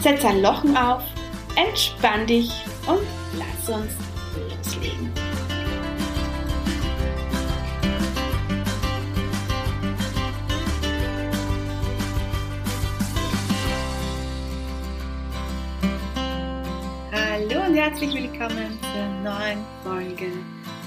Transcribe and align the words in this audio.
Setz 0.00 0.24
ein 0.24 0.40
Lochen 0.40 0.76
auf, 0.76 1.02
entspann 1.56 2.26
dich 2.26 2.50
und 2.86 3.02
lass 3.36 3.68
uns 3.68 3.92
loslegen. 4.34 5.12
Hallo 17.12 17.66
und 17.66 17.74
herzlich 17.74 18.14
willkommen 18.14 18.78
zur 18.80 19.06
neuen 19.22 19.64
Folge 19.82 20.32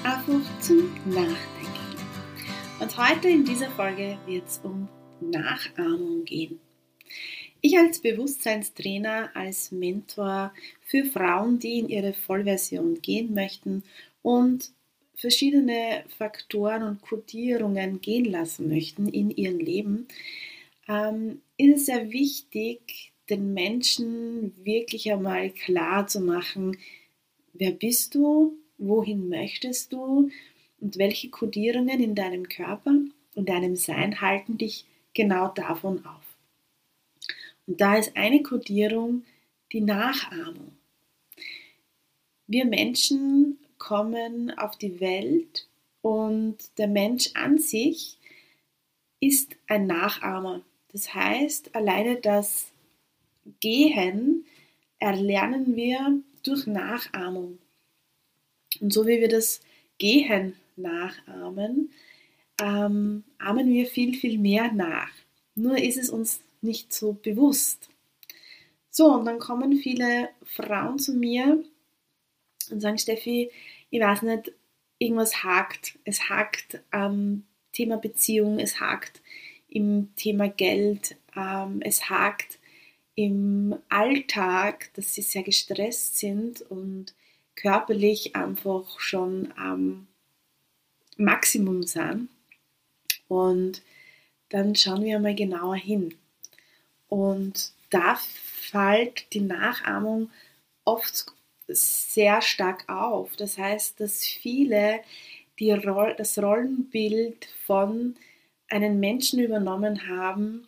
Einfach 0.03 0.59
zum 0.59 0.91
Nachdenken. 1.05 1.37
Und 2.79 2.97
heute 2.97 3.27
in 3.27 3.45
dieser 3.45 3.69
Folge 3.69 4.17
wird 4.25 4.47
es 4.47 4.59
um 4.63 4.87
Nachahmung 5.21 6.23
gehen. 6.25 6.59
Ich 7.61 7.77
als 7.77 7.99
Bewusstseinstrainer, 7.99 9.31
als 9.35 9.71
Mentor 9.71 10.53
für 10.81 11.03
Frauen, 11.03 11.59
die 11.59 11.79
in 11.79 11.89
ihre 11.89 12.13
Vollversion 12.13 13.01
gehen 13.01 13.33
möchten 13.33 13.83
und 14.21 14.71
verschiedene 15.15 16.05
Faktoren 16.17 16.83
und 16.83 17.01
Kodierungen 17.01 17.99
gehen 17.99 18.25
lassen 18.25 18.69
möchten 18.69 19.09
in 19.09 19.29
ihrem 19.29 19.59
Leben, 19.59 20.07
ähm, 20.87 21.41
ist 21.57 21.75
es 21.75 21.85
sehr 21.87 22.11
wichtig, 22.11 23.11
den 23.29 23.53
Menschen 23.53 24.53
wirklich 24.63 25.11
einmal 25.11 25.49
klar 25.49 26.07
zu 26.07 26.21
machen, 26.21 26.77
wer 27.53 27.71
bist 27.71 28.15
du, 28.15 28.57
wohin 28.77 29.27
möchtest 29.27 29.91
du 29.91 30.29
und 30.79 30.97
welche 30.97 31.29
Kodierungen 31.29 32.01
in 32.01 32.15
deinem 32.15 32.47
Körper 32.47 32.93
und 33.35 33.49
deinem 33.49 33.75
Sein 33.75 34.21
halten 34.21 34.57
dich 34.57 34.85
genau 35.13 35.49
davon 35.49 36.05
auf. 36.05 36.28
Und 37.69 37.79
da 37.79 37.97
ist 37.97 38.17
eine 38.17 38.41
Kodierung 38.41 39.23
die 39.71 39.81
Nachahmung. 39.81 40.75
Wir 42.47 42.65
Menschen 42.65 43.59
kommen 43.77 44.49
auf 44.57 44.75
die 44.75 44.99
Welt 44.99 45.67
und 46.01 46.57
der 46.79 46.87
Mensch 46.87 47.29
an 47.35 47.59
sich 47.59 48.17
ist 49.19 49.55
ein 49.67 49.85
Nachahmer. 49.85 50.63
Das 50.91 51.13
heißt, 51.13 51.75
alleine 51.75 52.15
das 52.15 52.71
Gehen 53.59 54.47
erlernen 54.97 55.75
wir 55.75 56.19
durch 56.41 56.65
Nachahmung. 56.65 57.59
Und 58.81 58.91
so 58.91 59.05
wie 59.05 59.19
wir 59.19 59.29
das 59.29 59.61
Gehen 59.99 60.55
nachahmen, 60.75 61.91
ähm, 62.59 63.23
ahmen 63.37 63.71
wir 63.71 63.85
viel, 63.85 64.15
viel 64.15 64.39
mehr 64.39 64.71
nach. 64.71 65.11
Nur 65.53 65.77
ist 65.77 65.97
es 65.97 66.09
uns 66.09 66.41
nicht 66.61 66.93
so 66.93 67.13
bewusst. 67.13 67.89
So, 68.89 69.13
und 69.13 69.25
dann 69.25 69.39
kommen 69.39 69.77
viele 69.77 70.29
Frauen 70.43 70.99
zu 70.99 71.13
mir 71.13 71.63
und 72.71 72.81
sagen, 72.81 72.97
Steffi, 72.97 73.51
ich 73.89 74.01
weiß 74.01 74.23
nicht, 74.23 74.51
irgendwas 74.97 75.43
hakt. 75.43 75.97
Es 76.03 76.29
hakt 76.29 76.81
am 76.91 77.43
Thema 77.71 77.97
Beziehung, 77.97 78.59
es 78.59 78.79
hakt 78.79 79.21
im 79.67 80.13
Thema 80.15 80.49
Geld, 80.49 81.15
ähm, 81.35 81.81
es 81.81 82.09
hakt 82.09 82.59
im 83.15 83.77
Alltag, 83.89 84.91
dass 84.93 85.13
sie 85.13 85.21
sehr 85.21 85.43
gestresst 85.43 86.17
sind 86.17 86.61
und 86.61 87.13
körperlich 87.55 88.35
einfach 88.35 88.99
schon 88.99 89.53
am 89.57 90.07
Maximum 91.17 91.83
sind. 91.83 92.29
Und 93.27 93.81
dann 94.49 94.75
schauen 94.75 95.03
wir 95.03 95.19
mal 95.19 95.35
genauer 95.35 95.75
hin. 95.75 96.15
Und 97.09 97.71
da 97.89 98.15
fällt 98.15 99.33
die 99.33 99.41
Nachahmung 99.41 100.29
oft 100.85 101.25
sehr 101.67 102.41
stark 102.41 102.87
auf. 102.87 103.35
Das 103.35 103.57
heißt, 103.57 103.99
dass 103.99 104.23
viele 104.23 105.01
die 105.59 105.71
Roll 105.71 106.15
das 106.17 106.37
Rollenbild 106.39 107.45
von 107.65 108.15
einem 108.69 108.99
Menschen 108.99 109.39
übernommen 109.39 110.07
haben, 110.07 110.67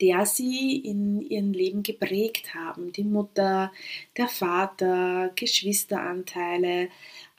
der 0.00 0.26
sie 0.26 0.76
in 0.78 1.20
ihrem 1.20 1.52
Leben 1.52 1.82
geprägt 1.82 2.54
haben. 2.54 2.92
Die 2.92 3.04
Mutter, 3.04 3.72
der 4.16 4.28
Vater, 4.28 5.30
Geschwisteranteile 5.34 6.88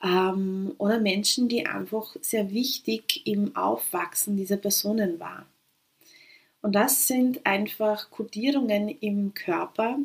ähm, 0.02 0.74
oder 0.78 1.00
Menschen, 1.00 1.48
die 1.48 1.66
einfach 1.66 2.16
sehr 2.20 2.50
wichtig 2.50 3.26
im 3.26 3.54
Aufwachsen 3.56 4.36
dieser 4.36 4.56
Personen 4.56 5.20
waren. 5.20 5.46
Und 6.60 6.74
das 6.74 7.06
sind 7.06 7.46
einfach 7.46 8.10
Kodierungen 8.10 8.88
im 8.88 9.34
Körper, 9.34 9.98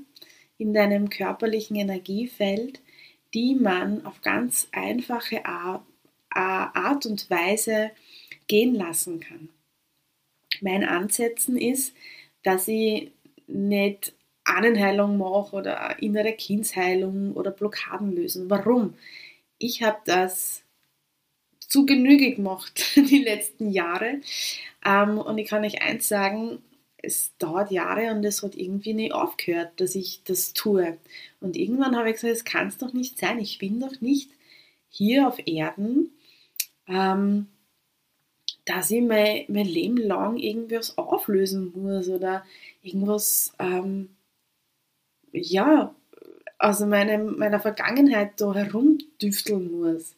in 0.58 0.74
deinem 0.74 1.10
körperlichen 1.10 1.76
Energiefeld, 1.76 2.82
die 3.34 3.56
man 3.56 4.06
auf 4.06 4.22
ganz 4.22 4.68
einfache 4.72 5.44
Art 5.46 7.06
und 7.06 7.30
Weise 7.30 7.92
gehen 8.48 8.76
lassen 8.76 9.20
kann. 9.20 9.50
Mein 10.62 10.84
Ansetzen 10.84 11.58
ist, 11.58 11.96
dass 12.44 12.68
ich 12.68 13.12
nicht 13.48 14.14
Ahnenheilung 14.44 15.18
mache 15.18 15.56
oder 15.56 16.02
innere 16.02 16.34
Kindsheilung 16.34 17.34
oder 17.34 17.50
Blockaden 17.52 18.14
lösen. 18.16 18.50
Warum? 18.50 18.94
Ich 19.58 19.82
habe 19.82 19.98
das 20.06 20.63
zu 21.74 21.88
Genüge 21.88 22.36
gemacht 22.36 22.84
die 22.96 23.24
letzten 23.24 23.72
Jahre. 23.72 24.22
Ähm, 24.86 25.18
und 25.18 25.40
ich 25.40 25.50
kann 25.50 25.66
euch 25.66 25.82
eins 25.82 26.08
sagen, 26.08 26.60
es 26.98 27.36
dauert 27.40 27.72
Jahre 27.72 28.12
und 28.12 28.24
es 28.24 28.44
hat 28.44 28.56
irgendwie 28.56 28.94
nicht 28.94 29.12
aufgehört, 29.12 29.72
dass 29.82 29.96
ich 29.96 30.22
das 30.24 30.54
tue. 30.54 31.00
Und 31.42 31.58
irgendwann 31.58 31.98
habe 31.98 32.10
ich 32.10 32.16
gesagt, 32.16 32.34
es 32.34 32.46
kann 32.46 32.68
es 32.68 32.78
doch 32.78 32.94
nicht 32.94 33.18
sein. 33.18 33.40
Ich 33.40 33.58
bin 33.58 33.80
doch 33.80 34.00
nicht 34.02 34.30
hier 34.88 35.28
auf 35.28 35.40
Erden, 35.48 36.12
ähm, 36.88 37.48
dass 38.66 38.92
ich 38.92 39.02
mein, 39.02 39.46
mein 39.48 39.66
Leben 39.66 39.98
lang 39.98 40.38
irgendwas 40.38 40.96
auflösen 41.00 41.74
muss 41.76 42.08
oder 42.08 42.46
irgendwas, 42.84 43.54
ähm, 43.58 44.10
ja, 45.32 45.96
also 46.60 46.86
meine, 46.86 47.18
meiner 47.18 47.60
Vergangenheit 47.60 48.40
da 48.40 48.54
herumdüfteln 48.54 49.72
muss. 49.72 50.16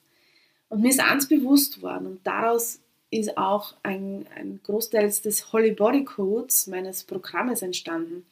Und 0.75 0.81
mir 0.81 0.89
ist 0.89 0.99
eins 0.99 1.29
bewusst 1.29 1.81
worden 1.81 2.05
und 2.05 2.27
daraus 2.27 2.81
ist 3.09 3.37
auch 3.37 3.75
ein, 3.81 4.27
ein 4.35 4.59
Großteil 4.61 5.07
des 5.07 5.53
Holy 5.53 5.71
Body 5.71 6.03
Codes 6.03 6.67
meines 6.67 7.05
Programmes 7.05 7.61
entstanden. 7.61 8.25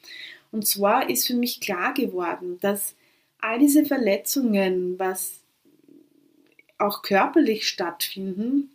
Und 0.51 0.67
zwar 0.67 1.09
ist 1.09 1.25
für 1.25 1.35
mich 1.35 1.61
klar 1.61 1.93
geworden, 1.93 2.57
dass 2.59 2.95
all 3.39 3.59
diese 3.59 3.85
Verletzungen, 3.85 4.99
was 4.99 5.39
auch 6.79 7.01
körperlich 7.01 7.65
stattfinden, 7.65 8.71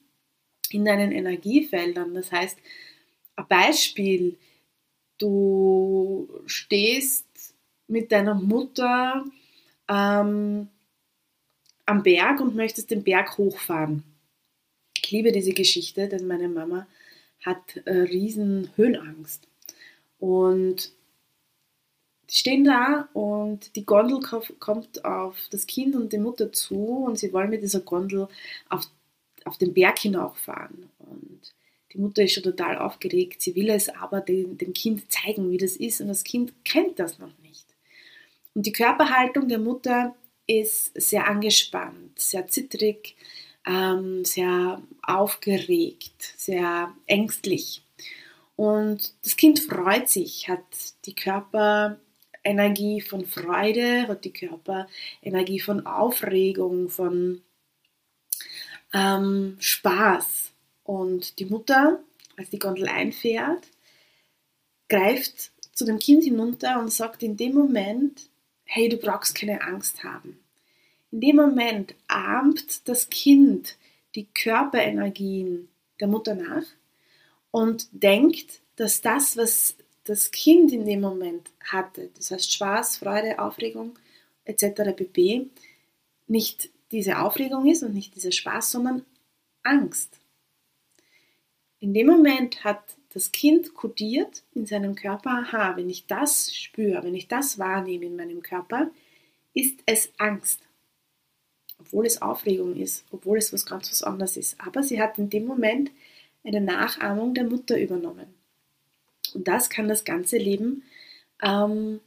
in 0.71 0.87
deinen 0.87 1.13
Energiefeldern. 1.13 2.15
Das 2.15 2.33
heißt, 2.33 2.57
ein 3.37 3.49
Beispiel, 3.51 4.39
du 5.19 6.27
stehst 6.47 7.27
mit 7.87 8.13
deiner 8.13 8.35
Mutter 8.35 9.27
ähm, 9.89 10.69
am 11.89 12.03
Berg 12.03 12.41
und 12.41 12.55
möchtest 12.55 12.91
den 12.91 13.03
Berg 13.03 13.39
hochfahren. 13.39 14.05
Ich 14.97 15.11
liebe 15.11 15.33
diese 15.33 15.53
Geschichte, 15.53 16.07
denn 16.07 16.27
meine 16.27 16.49
Mama 16.49 16.87
hat 17.45 17.77
äh, 17.87 17.93
riesen 17.93 18.71
Höhenangst. 18.77 19.49
Und 20.19 20.93
die 22.29 22.35
stehen 22.35 22.65
da 22.65 23.09
und 23.15 23.75
die 23.75 23.87
Gondel 23.87 24.21
kommt 24.59 25.05
auf 25.07 25.49
das 25.51 25.67
Kind 25.67 25.97
und 25.97 26.13
die 26.13 26.19
Mutter 26.19 26.53
zu 26.53 27.05
und 27.07 27.19
sie 27.19 27.33
wollen 27.33 27.49
mit 27.49 27.63
dieser 27.63 27.81
Gondel 27.81 28.29
auf, 28.69 28.85
auf 29.47 29.57
den 29.57 29.73
Berg 29.73 29.99
hinauffahren. 29.99 30.91
Und 30.99 31.55
die 31.95 31.99
Mutter 31.99 32.23
ist 32.23 32.35
schon 32.35 32.43
total 32.43 32.77
aufgeregt. 32.77 33.41
Sie 33.41 33.55
will 33.55 33.71
es 33.71 33.89
aber 33.89 34.21
dem, 34.21 34.59
dem 34.59 34.75
Kind 34.75 35.11
zeigen, 35.11 35.51
wie 35.51 35.57
das 35.57 35.77
ist 35.77 36.03
und 36.03 36.09
das 36.09 36.25
Kind 36.25 36.53
kennt 36.65 36.99
das 36.99 37.19
noch 37.19 37.33
nicht. 37.43 37.65
Und 38.55 38.67
die 38.67 38.73
Körperhaltung 38.73 39.49
der 39.49 39.59
Mutter 39.59 40.15
ist 40.49 40.91
sehr 41.01 41.29
angespannt, 41.29 42.19
sehr 42.19 42.49
zittrig, 42.49 43.15
ähm, 43.65 44.25
sehr 44.25 44.83
aufgeregt, 45.03 46.35
sehr 46.37 46.93
ängstlich. 47.07 47.83
Und 48.57 49.13
das 49.25 49.37
Kind 49.37 49.61
freut 49.61 50.09
sich, 50.09 50.49
hat 50.49 50.65
die 51.05 51.15
Körperenergie 51.15 53.03
von 53.03 53.25
Freude, 53.27 54.09
hat 54.09 54.25
die 54.25 54.33
Körperenergie 54.33 55.61
von 55.61 55.87
Aufregung, 55.87 56.89
von 56.89 57.43
ähm, 58.93 59.57
Spaß. 59.61 60.51
Und 60.83 61.39
die 61.39 61.45
Mutter, 61.45 62.03
als 62.37 62.49
die 62.51 62.59
Gondel 62.59 62.89
einfährt, 62.89 63.69
greift 64.89 65.53
zu 65.75 65.85
dem 65.85 65.99
Kind 65.99 66.25
hinunter 66.25 66.81
und 66.81 66.91
sagt 66.91 67.23
in 67.23 67.37
dem 67.37 67.55
Moment, 67.55 68.31
hey, 68.71 68.89
du 68.91 68.99
brauchst 68.99 69.35
keine 69.35 69.63
Angst 69.63 70.05
haben. 70.05 70.39
In 71.11 71.21
dem 71.23 71.37
Moment 71.37 71.95
ahmt 72.07 72.87
das 72.87 73.09
Kind 73.09 73.79
die 74.15 74.27
Körperenergien 74.27 75.69
der 76.01 76.07
Mutter 76.07 76.35
nach 76.35 76.67
und 77.51 77.89
denkt, 77.93 78.61
dass 78.77 79.01
das, 79.01 79.39
was 79.39 79.77
das 80.05 80.31
Kind 80.31 80.71
in 80.73 80.85
dem 80.85 81.01
Moment 81.01 81.51
hatte, 81.65 82.11
das 82.15 82.31
heißt 82.31 82.53
Spaß, 82.53 82.99
Freude, 82.99 83.39
Aufregung 83.39 83.99
etc. 84.45 84.95
pp., 84.95 85.49
nicht 86.27 86.69
diese 86.93 87.21
Aufregung 87.21 87.67
ist 87.67 87.83
und 87.83 87.95
nicht 87.95 88.15
dieser 88.17 88.33
Spaß, 88.33 88.71
sondern 88.71 89.05
Angst. 89.63 90.19
In 91.81 91.95
dem 91.95 92.07
Moment 92.07 92.65
hat 92.65 92.98
das 93.19 93.33
Kind 93.33 93.75
kodiert 93.75 94.43
in 94.55 94.67
seinem 94.67 94.95
Körper, 94.95 95.31
aha, 95.31 95.77
wenn 95.77 95.91
ich 95.91 96.07
das 96.07 96.55
spüre, 96.55 97.03
wenn 97.03 97.15
ich 97.15 97.29
das 97.29 97.59
wahrnehme 97.59 98.07
in 98.07 98.17
meinem 98.17 98.43
Körper, 98.43 98.91
ist 99.55 99.81
es 99.87 100.11
Angst 100.19 100.61
obwohl 101.79 102.07
es 102.07 102.21
Aufregung 102.21 102.77
ist, 102.77 103.05
obwohl 103.11 103.39
es 103.39 103.53
was 103.53 103.65
ganz 103.65 103.91
was 103.91 104.03
anderes 104.03 104.37
ist. 104.37 104.61
Aber 104.61 104.83
sie 104.83 105.01
hat 105.01 105.19
in 105.19 105.31
dem 105.31 105.47
Moment 105.47 105.91
eine 106.45 106.61
Nachahmung 106.61 107.35
der 107.35 107.45
Mutter 107.45 107.81
übernommen. 107.81 108.35
Und 109.35 109.47
das 109.47 109.71
kann 109.71 109.89
das 109.89 110.05
ganze 110.05 110.39
Leben 110.39 110.83
ähm, 111.43 112.01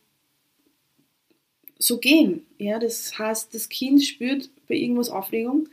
so 1.78 2.00
gehen. 2.00 2.46
Ja, 2.58 2.80
das 2.80 3.18
heißt, 3.18 3.54
das 3.54 3.70
Kind 3.70 4.04
spürt 4.04 4.50
bei 4.68 4.76
irgendwas 4.76 5.10
Aufregung 5.10 5.70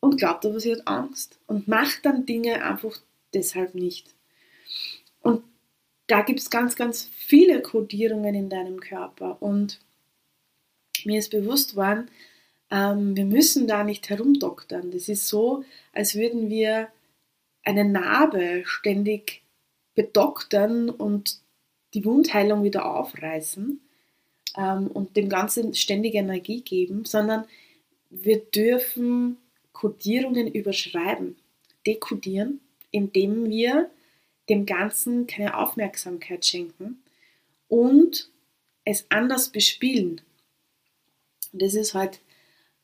und 0.00 0.18
glaubt 0.18 0.46
aber, 0.46 0.58
sie 0.58 0.72
hat 0.72 0.86
Angst 0.86 1.38
und 1.46 1.68
macht 1.68 2.04
dann 2.04 2.26
Dinge 2.26 2.64
einfach 2.64 2.98
deshalb 3.34 3.74
nicht. 3.74 4.14
Und 5.22 5.42
da 6.06 6.22
gibt 6.22 6.40
es 6.40 6.50
ganz, 6.50 6.76
ganz 6.76 7.08
viele 7.12 7.62
Kodierungen 7.62 8.34
in 8.34 8.50
deinem 8.50 8.80
Körper. 8.80 9.40
Und 9.40 9.80
mir 11.04 11.18
ist 11.18 11.30
bewusst 11.30 11.76
worden, 11.76 12.10
ähm, 12.70 13.16
wir 13.16 13.24
müssen 13.24 13.66
da 13.66 13.84
nicht 13.84 14.08
herumdoktern. 14.10 14.90
Das 14.90 15.08
ist 15.08 15.28
so, 15.28 15.64
als 15.92 16.14
würden 16.14 16.50
wir 16.50 16.88
eine 17.62 17.84
Narbe 17.84 18.62
ständig 18.64 19.42
bedoktern 19.94 20.90
und 20.90 21.40
die 21.94 22.04
Wundheilung 22.04 22.64
wieder 22.64 22.86
aufreißen 22.86 23.80
ähm, 24.56 24.86
und 24.88 25.16
dem 25.16 25.28
Ganzen 25.28 25.74
ständige 25.74 26.18
Energie 26.18 26.62
geben, 26.62 27.04
sondern 27.04 27.44
wir 28.10 28.40
dürfen 28.40 29.38
Kodierungen 29.72 30.52
überschreiben, 30.52 31.36
dekodieren, 31.86 32.60
indem 32.90 33.48
wir 33.48 33.90
dem 34.52 34.66
Ganzen 34.66 35.26
keine 35.26 35.56
Aufmerksamkeit 35.56 36.44
schenken 36.44 37.02
und 37.68 38.30
es 38.84 39.06
anders 39.08 39.48
bespielen. 39.48 40.20
Und 41.52 41.62
das 41.62 41.74
ist 41.74 41.94
halt 41.94 42.20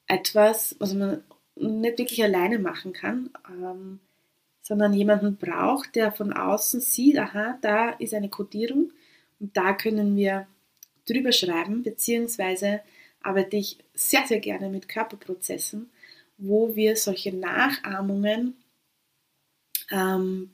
etwas, 0.06 0.76
was 0.78 0.94
man 0.94 1.22
nicht 1.56 1.98
wirklich 1.98 2.22
alleine 2.22 2.58
machen 2.58 2.94
kann, 2.94 3.28
ähm, 3.50 4.00
sondern 4.62 4.94
jemanden 4.94 5.36
braucht, 5.36 5.94
der 5.94 6.10
von 6.10 6.32
außen 6.32 6.80
sieht, 6.80 7.18
aha, 7.18 7.58
da 7.60 7.90
ist 7.90 8.14
eine 8.14 8.30
Codierung 8.30 8.90
und 9.38 9.54
da 9.54 9.74
können 9.74 10.16
wir 10.16 10.46
drüber 11.06 11.32
schreiben, 11.32 11.82
beziehungsweise 11.82 12.80
arbeite 13.20 13.56
ich 13.56 13.76
sehr, 13.92 14.26
sehr 14.26 14.40
gerne 14.40 14.70
mit 14.70 14.88
Körperprozessen, 14.88 15.90
wo 16.38 16.74
wir 16.76 16.96
solche 16.96 17.34
Nachahmungen 17.34 18.56
ähm, 19.90 20.50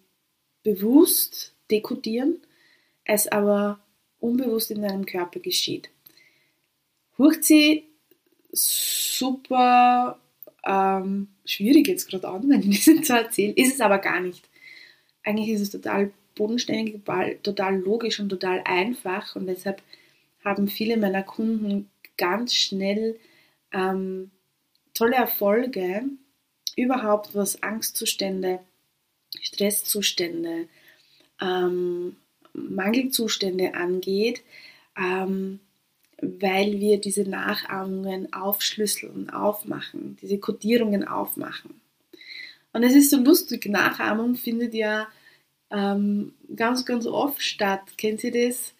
bewusst 0.64 1.55
dekodieren, 1.70 2.40
es 3.05 3.28
aber 3.28 3.78
unbewusst 4.19 4.70
in 4.70 4.82
deinem 4.82 5.06
Körper 5.06 5.38
geschieht. 5.38 5.90
Sie 7.40 7.84
super 8.52 10.19
ähm, 10.64 11.28
schwierig 11.44 11.87
jetzt 11.88 12.08
gerade 12.08 12.28
an, 12.28 12.49
wenn 12.49 12.70
ich 12.70 12.84
das 12.84 13.06
so 13.06 13.14
erzähle. 13.14 13.52
Ist 13.52 13.75
es 13.75 13.81
aber 13.81 13.99
gar 13.99 14.20
nicht. 14.20 14.49
Eigentlich 15.22 15.50
ist 15.50 15.61
es 15.61 15.70
total 15.70 16.12
bodenständig, 16.34 17.00
total 17.43 17.78
logisch 17.78 18.19
und 18.19 18.28
total 18.28 18.62
einfach 18.64 19.36
und 19.36 19.46
deshalb 19.46 19.82
haben 20.44 20.69
viele 20.69 20.96
meiner 20.96 21.22
Kunden 21.22 21.91
ganz 22.17 22.55
schnell 22.55 23.19
ähm, 23.72 24.31
tolle 24.93 25.17
Erfolge, 25.17 26.05
überhaupt 26.77 27.34
was 27.34 27.62
Angstzustände, 27.62 28.60
Stresszustände, 29.55 30.69
ähm, 31.41 32.17
Mangelzustände 32.53 33.75
angeht. 33.75 34.43
Ähm, 34.96 35.61
weil 36.20 36.81
wir 36.81 37.01
diese 37.01 37.29
Nachahmungen 37.29 38.32
aufschlüsseln, 38.32 39.31
aufmachen, 39.31 40.17
diese 40.20 40.39
Kodierungen 40.39 41.06
aufmachen. 41.06 41.81
Und 42.73 42.82
es 42.82 42.94
ist 42.94 43.11
so 43.11 43.19
lustig, 43.19 43.67
Nachahmung 43.67 44.34
findet 44.34 44.75
ja 44.75 45.06
ähm, 45.70 46.34
ganz, 46.55 46.84
ganz 46.84 47.06
oft 47.06 47.43
statt. 47.43 47.82
Kennt 47.96 48.25
ihr 48.25 48.49
das? 48.49 48.75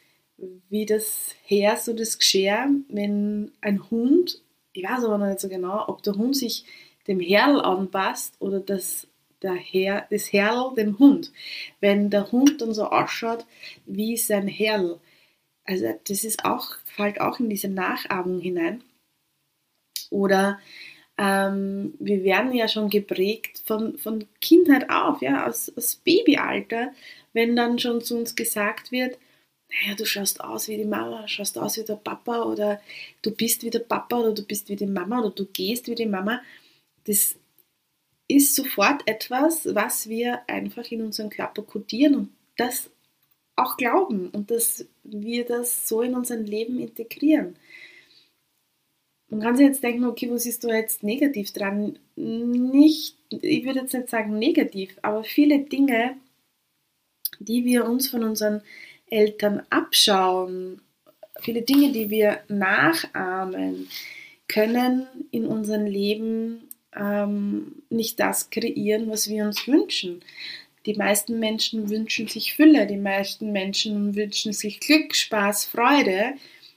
Wie 0.69 0.85
das 0.85 1.35
Herr, 1.45 1.77
so 1.77 1.93
das 1.93 2.19
Geschirr, 2.19 2.69
wenn 2.89 3.53
ein 3.61 3.89
Hund, 3.91 4.43
ich 4.73 4.83
weiß 4.83 5.05
aber 5.05 5.19
noch 5.19 5.29
nicht 5.29 5.41
so 5.41 5.49
genau, 5.49 5.85
ob 5.87 6.03
der 6.03 6.15
Hund 6.15 6.37
sich 6.37 6.65
dem 7.07 7.21
Herrl 7.21 7.61
anpasst 7.61 8.35
oder 8.41 8.59
das, 8.59 9.07
der 9.45 9.55
Herr, 9.55 10.07
das 10.11 10.33
Herrl 10.33 10.75
dem 10.75 10.99
Hund. 10.99 11.33
Wenn 11.81 12.11
der 12.11 12.33
Hund 12.33 12.61
dann 12.61 12.75
so 12.75 12.87
ausschaut 12.87 13.47
wie 13.87 14.17
sein 14.17 14.49
Herrl. 14.49 14.99
Also 15.65 15.95
das 16.09 16.25
ist 16.25 16.45
auch 16.45 16.77
fällt 16.85 17.21
auch 17.21 17.41
in 17.41 17.51
diese 17.51 17.69
Nachahmung 17.69 18.41
hinein. 18.41 18.83
Oder 20.11 20.61
ähm, 21.19 21.95
wir 21.99 22.25
werden 22.25 22.55
ja 22.55 22.69
schon 22.69 22.91
geprägt 22.91 23.63
von, 23.65 23.99
von 23.99 24.27
Kindheit 24.41 24.91
auf, 24.91 25.23
ja, 25.23 25.47
aus, 25.47 25.73
aus 25.77 25.97
Babyalter, 25.97 26.93
wenn 27.33 27.57
dann 27.57 27.79
schon 27.79 28.01
zu 28.01 28.19
uns 28.19 28.35
gesagt 28.35 28.93
wird, 28.93 29.19
naja, 29.71 29.97
du 29.97 30.05
schaust 30.05 30.43
aus 30.43 30.69
wie 30.69 30.77
die 30.77 30.85
Mama, 30.85 31.27
schaust 31.27 31.59
aus 31.59 31.77
wie 31.79 31.85
der 31.85 31.97
Papa 31.97 32.43
oder 32.43 32.81
du 33.23 33.31
bist 33.33 33.63
wie 33.65 33.71
der 33.71 33.81
Papa 33.81 34.19
oder 34.19 34.33
du 34.33 34.45
bist 34.45 34.69
wie 34.69 34.77
die 34.77 34.87
Mama 34.87 35.21
oder 35.21 35.31
du 35.31 35.47
gehst 35.47 35.89
wie 35.89 35.95
die 35.95 36.07
Mama. 36.07 36.41
Das 37.07 37.37
ist 38.29 38.55
sofort 38.55 39.03
etwas, 39.07 39.75
was 39.75 40.09
wir 40.09 40.49
einfach 40.49 40.91
in 40.91 41.03
unseren 41.03 41.31
Körper 41.31 41.63
kodieren 41.63 42.15
und 42.15 42.33
das 42.57 42.91
auch 43.57 43.77
glauben 43.77 44.31
und 44.31 44.51
dass 44.51 44.87
wir 45.03 45.45
das 45.45 45.89
so 45.89 46.03
in 46.03 46.15
unser 46.15 46.37
Leben 46.37 46.81
integrieren. 46.81 47.57
Man 49.29 49.41
kann 49.41 49.57
sich 49.57 49.67
jetzt 49.67 49.83
denken, 49.83 50.05
okay, 50.05 50.31
was 50.31 50.47
ist 50.47 50.65
da 50.65 50.75
jetzt 50.75 51.03
negativ 51.03 51.53
dran? 51.53 51.99
Nicht, 52.17 53.17
ich 53.31 53.65
würde 53.65 53.81
jetzt 53.81 53.95
nicht 53.95 54.09
sagen 54.09 54.39
negativ, 54.39 54.97
aber 55.03 55.25
viele 55.25 55.61
Dinge, 55.61 56.17
die 57.39 57.65
wir 57.65 57.85
uns 57.85 58.09
von 58.09 58.23
unseren 58.25 58.63
Eltern 59.11 59.63
abschauen 59.71 60.81
viele 61.41 61.63
Dinge, 61.63 61.93
die 61.93 62.11
wir 62.11 62.41
nachahmen, 62.49 63.89
können 64.49 65.07
in 65.31 65.47
unserem 65.47 65.87
Leben 65.87 66.69
ähm, 66.97 67.83
nicht 67.91 68.21
das 68.21 68.51
kreieren, 68.51 69.09
was 69.09 69.29
wir 69.29 69.45
uns 69.45 69.67
wünschen. 69.67 70.23
Die 70.87 70.95
meisten 70.95 71.39
Menschen 71.39 71.89
wünschen 71.89 72.29
sich 72.29 72.55
Fülle, 72.55 72.87
die 72.87 72.99
meisten 72.99 73.53
Menschen 73.53 74.15
wünschen 74.15 74.53
sich 74.53 74.81
Glück, 74.81 75.15
Spaß, 75.15 75.65
Freude. 75.65 76.35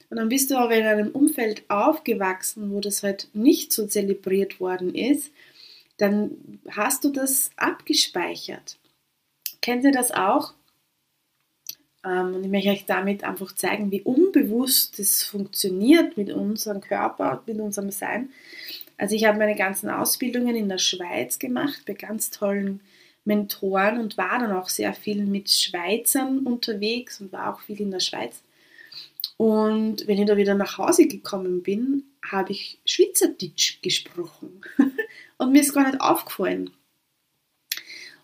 Und 0.09 0.17
dann 0.17 0.29
bist 0.29 0.49
du 0.49 0.57
aber 0.57 0.75
in 0.75 0.85
einem 0.85 1.11
Umfeld 1.11 1.63
aufgewachsen, 1.69 2.71
wo 2.71 2.79
das 2.79 3.03
halt 3.03 3.27
nicht 3.33 3.73
so 3.73 3.85
zelebriert 3.85 4.61
worden 4.61 4.95
ist, 4.95 5.31
dann 5.97 6.59
hast 6.69 7.03
du 7.03 7.09
das 7.09 7.51
abgespeichert. 7.57 8.77
Kennt 9.61 9.83
ihr 9.83 9.91
das 9.91 10.11
auch? 10.11 10.53
Ähm, 12.05 12.35
und 12.35 12.43
ich 12.43 12.49
möchte 12.49 12.69
euch 12.69 12.85
damit 12.85 13.23
einfach 13.23 13.53
zeigen, 13.53 13.91
wie 13.91 14.01
unbewusst 14.01 14.99
das 14.99 15.23
funktioniert 15.23 16.15
mit 16.15 16.31
unserem 16.31 16.81
Körper 16.81 17.39
und 17.39 17.47
mit 17.47 17.59
unserem 17.59 17.91
Sein. 17.91 18.29
Also 18.97 19.15
ich 19.15 19.25
habe 19.25 19.37
meine 19.37 19.55
ganzen 19.55 19.89
Ausbildungen 19.89 20.55
in 20.55 20.69
der 20.69 20.79
Schweiz 20.79 21.39
gemacht, 21.39 21.83
bei 21.85 21.93
ganz 21.93 22.31
tollen 22.31 22.81
Mentoren 23.25 23.99
und 23.99 24.17
war 24.17 24.39
dann 24.39 24.53
auch 24.53 24.69
sehr 24.69 24.93
viel 24.93 25.25
mit 25.25 25.49
Schweizern 25.49 26.39
unterwegs 26.39 27.21
und 27.21 27.31
war 27.31 27.53
auch 27.53 27.59
viel 27.59 27.81
in 27.81 27.91
der 27.91 27.99
Schweiz. 27.99 28.41
Und 29.35 30.07
wenn 30.07 30.17
ich 30.17 30.25
da 30.25 30.35
wieder 30.35 30.55
nach 30.55 30.79
Hause 30.79 31.07
gekommen 31.07 31.61
bin, 31.61 32.03
habe 32.25 32.53
ich 32.53 32.79
Schweizerdeutsch 32.85 33.81
gesprochen. 33.81 34.61
und 35.37 35.51
mir 35.51 35.61
ist 35.61 35.73
gar 35.73 35.85
nicht 35.85 36.01
aufgefallen. 36.01 36.71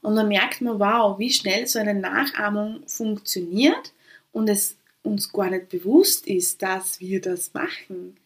Und 0.01 0.15
dann 0.15 0.27
merkt 0.27 0.61
man, 0.61 0.79
wow, 0.79 1.19
wie 1.19 1.31
schnell 1.31 1.67
so 1.67 1.79
eine 1.79 1.93
Nachahmung 1.93 2.83
funktioniert 2.87 3.93
und 4.31 4.49
es 4.49 4.75
uns 5.03 5.31
gar 5.31 5.49
nicht 5.49 5.69
bewusst 5.69 6.27
ist, 6.27 6.61
dass 6.61 6.99
wir 6.99 7.21
das 7.21 7.53
machen. 7.53 8.17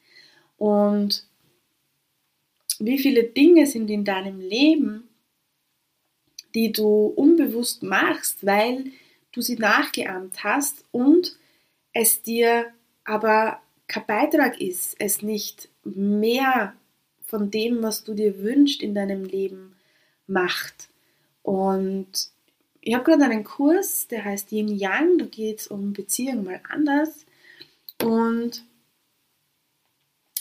Und 0.58 1.24
wie 2.80 2.98
viele 2.98 3.24
Dinge 3.24 3.66
sind 3.66 3.90
in 3.90 4.04
deinem 4.04 4.40
Leben, 4.40 5.08
die 6.54 6.72
du 6.72 7.08
unbewusst 7.08 7.84
machst, 7.84 8.46
weil 8.46 8.86
du 9.32 9.42
sie 9.42 9.56
nachgeahmt 9.56 10.44
hast 10.44 10.84
und 10.92 11.38
es 11.94 12.22
dir 12.22 12.68
aber 13.04 13.62
kein 13.88 14.06
Beitrag 14.06 14.60
ist, 14.60 14.96
es 15.00 15.22
nicht 15.22 15.70
mehr 15.84 16.74
von 17.26 17.52
dem, 17.52 17.84
was 17.84 18.04
du 18.04 18.14
dir 18.14 18.42
wünschst 18.42 18.82
in 18.82 18.94
deinem 18.94 19.24
Leben 19.24 19.76
macht. 20.28 20.90
Und 21.42 22.08
ich 22.82 22.94
habe 22.94 23.04
gerade 23.04 23.26
einen 23.26 23.44
Kurs, 23.44 24.08
der 24.08 24.26
heißt 24.26 24.52
Yin 24.52 24.68
Yang, 24.68 25.18
da 25.20 25.26
geht 25.26 25.60
es 25.60 25.68
um 25.68 25.94
Beziehungen 25.94 26.44
mal 26.44 26.62
anders. 26.70 27.26
Und 28.02 28.64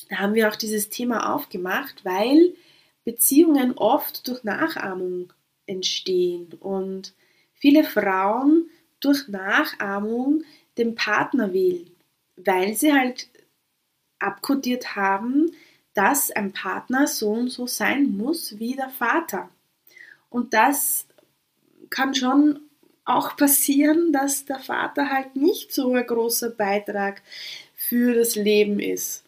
da 0.09 0.19
haben 0.19 0.35
wir 0.35 0.49
auch 0.49 0.57
dieses 0.57 0.89
Thema 0.89 1.35
aufgemacht, 1.35 2.05
weil 2.05 2.55
Beziehungen 3.05 3.73
oft 3.77 4.27
durch 4.29 4.45
Nachahmung 4.45 5.33
entstehen 5.67 6.55
und 6.61 7.15
viele 7.53 7.85
Frauen 7.85 8.69
durch 9.01 9.29
Nachahmung 9.29 10.43
den 10.79 10.95
Partner 10.95 11.53
wählen, 11.53 11.91
weil 12.37 12.75
sie 12.75 12.93
halt 12.93 13.29
abkodiert 14.19 14.97
haben, 14.97 15.53
dass 15.95 16.31
ein 16.31 16.53
Partner 16.53 17.07
so 17.07 17.31
und 17.31 17.49
so 17.49 17.67
sein 17.67 18.17
muss 18.17 18.59
wie 18.59 18.77
der 18.77 18.91
Vater. 18.91 19.49
Und 20.29 20.53
das 20.53 21.07
kann 21.91 22.15
schon 22.15 22.61
auch 23.05 23.37
passieren, 23.37 24.13
dass 24.13 24.45
der 24.45 24.59
Vater 24.59 25.11
halt 25.11 25.37
nicht 25.37 25.73
so 25.73 25.95
ein 25.95 26.07
großer 26.07 26.51
Beitrag 26.51 27.23
für 27.75 28.15
das 28.15 28.35
Leben 28.35 28.81
ist, 28.81 29.25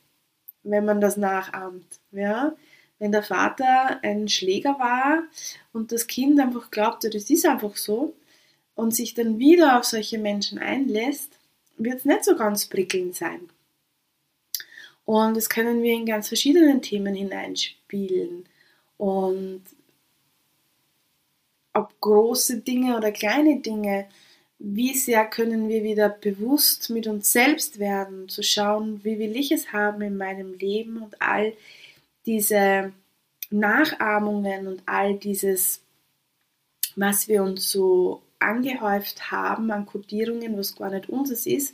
wenn 0.70 0.84
man 0.84 1.00
das 1.00 1.16
nachahmt. 1.16 1.86
Ja? 2.12 2.54
Wenn 2.98 3.12
der 3.12 3.22
Vater 3.22 4.00
ein 4.02 4.28
Schläger 4.28 4.78
war 4.78 5.22
und 5.72 5.92
das 5.92 6.06
Kind 6.06 6.38
einfach 6.40 6.70
glaubt, 6.70 7.04
das 7.04 7.30
ist 7.30 7.46
einfach 7.46 7.76
so 7.76 8.14
und 8.74 8.94
sich 8.94 9.14
dann 9.14 9.38
wieder 9.38 9.78
auf 9.78 9.84
solche 9.84 10.18
Menschen 10.18 10.58
einlässt, 10.58 11.38
wird 11.76 11.98
es 11.98 12.04
nicht 12.04 12.24
so 12.24 12.36
ganz 12.36 12.66
prickelnd 12.66 13.14
sein. 13.14 13.48
Und 15.04 15.36
das 15.36 15.48
können 15.48 15.82
wir 15.82 15.94
in 15.94 16.06
ganz 16.06 16.28
verschiedenen 16.28 16.82
Themen 16.82 17.14
hineinspielen. 17.14 18.44
Und 18.98 19.62
ob 21.72 21.98
große 22.00 22.58
Dinge 22.58 22.96
oder 22.96 23.12
kleine 23.12 23.60
Dinge, 23.60 24.08
wie 24.58 24.94
sehr 24.94 25.24
können 25.26 25.68
wir 25.68 25.84
wieder 25.84 26.08
bewusst 26.08 26.90
mit 26.90 27.06
uns 27.06 27.32
selbst 27.32 27.78
werden, 27.78 28.28
zu 28.28 28.42
schauen, 28.42 29.04
wie 29.04 29.18
will 29.18 29.36
ich 29.36 29.52
es 29.52 29.72
haben 29.72 30.02
in 30.02 30.16
meinem 30.16 30.54
Leben 30.54 31.02
und 31.02 31.20
all 31.22 31.52
diese 32.26 32.92
Nachahmungen 33.50 34.66
und 34.66 34.82
all 34.86 35.14
dieses, 35.14 35.80
was 36.96 37.28
wir 37.28 37.42
uns 37.42 37.70
so 37.70 38.22
angehäuft 38.40 39.30
haben 39.30 39.70
an 39.70 39.86
Kodierungen, 39.86 40.56
was 40.58 40.76
gar 40.76 40.90
nicht 40.90 41.08
unseres 41.08 41.46
ist. 41.46 41.72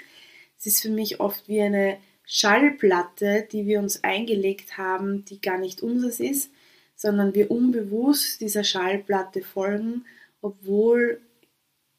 Es 0.59 0.67
ist 0.67 0.83
für 0.83 0.91
mich 0.91 1.21
oft 1.21 1.49
wie 1.49 1.63
eine 1.63 1.97
Schallplatte, 2.27 3.47
die 3.51 3.67
wir 3.67 3.81
uns 3.81 4.05
eingelegt 4.05 4.79
haben, 4.79 5.25
die 5.25 5.41
gar 5.41 5.59
nicht 5.59 5.83
unseres 5.83 6.21
ist 6.21 6.51
sondern 6.97 7.35
wir 7.35 7.51
unbewusst 7.51 8.41
dieser 8.41 8.65
Schallplatte 8.65 9.43
folgen, 9.43 10.05
obwohl 10.41 11.21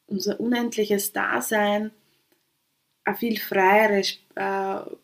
unser 0.07 0.39
unendliches 0.39 1.13
Dasein 1.13 1.91
eine 3.03 3.15
viel 3.15 3.39
freiere 3.39 4.01
äh, 4.35 4.95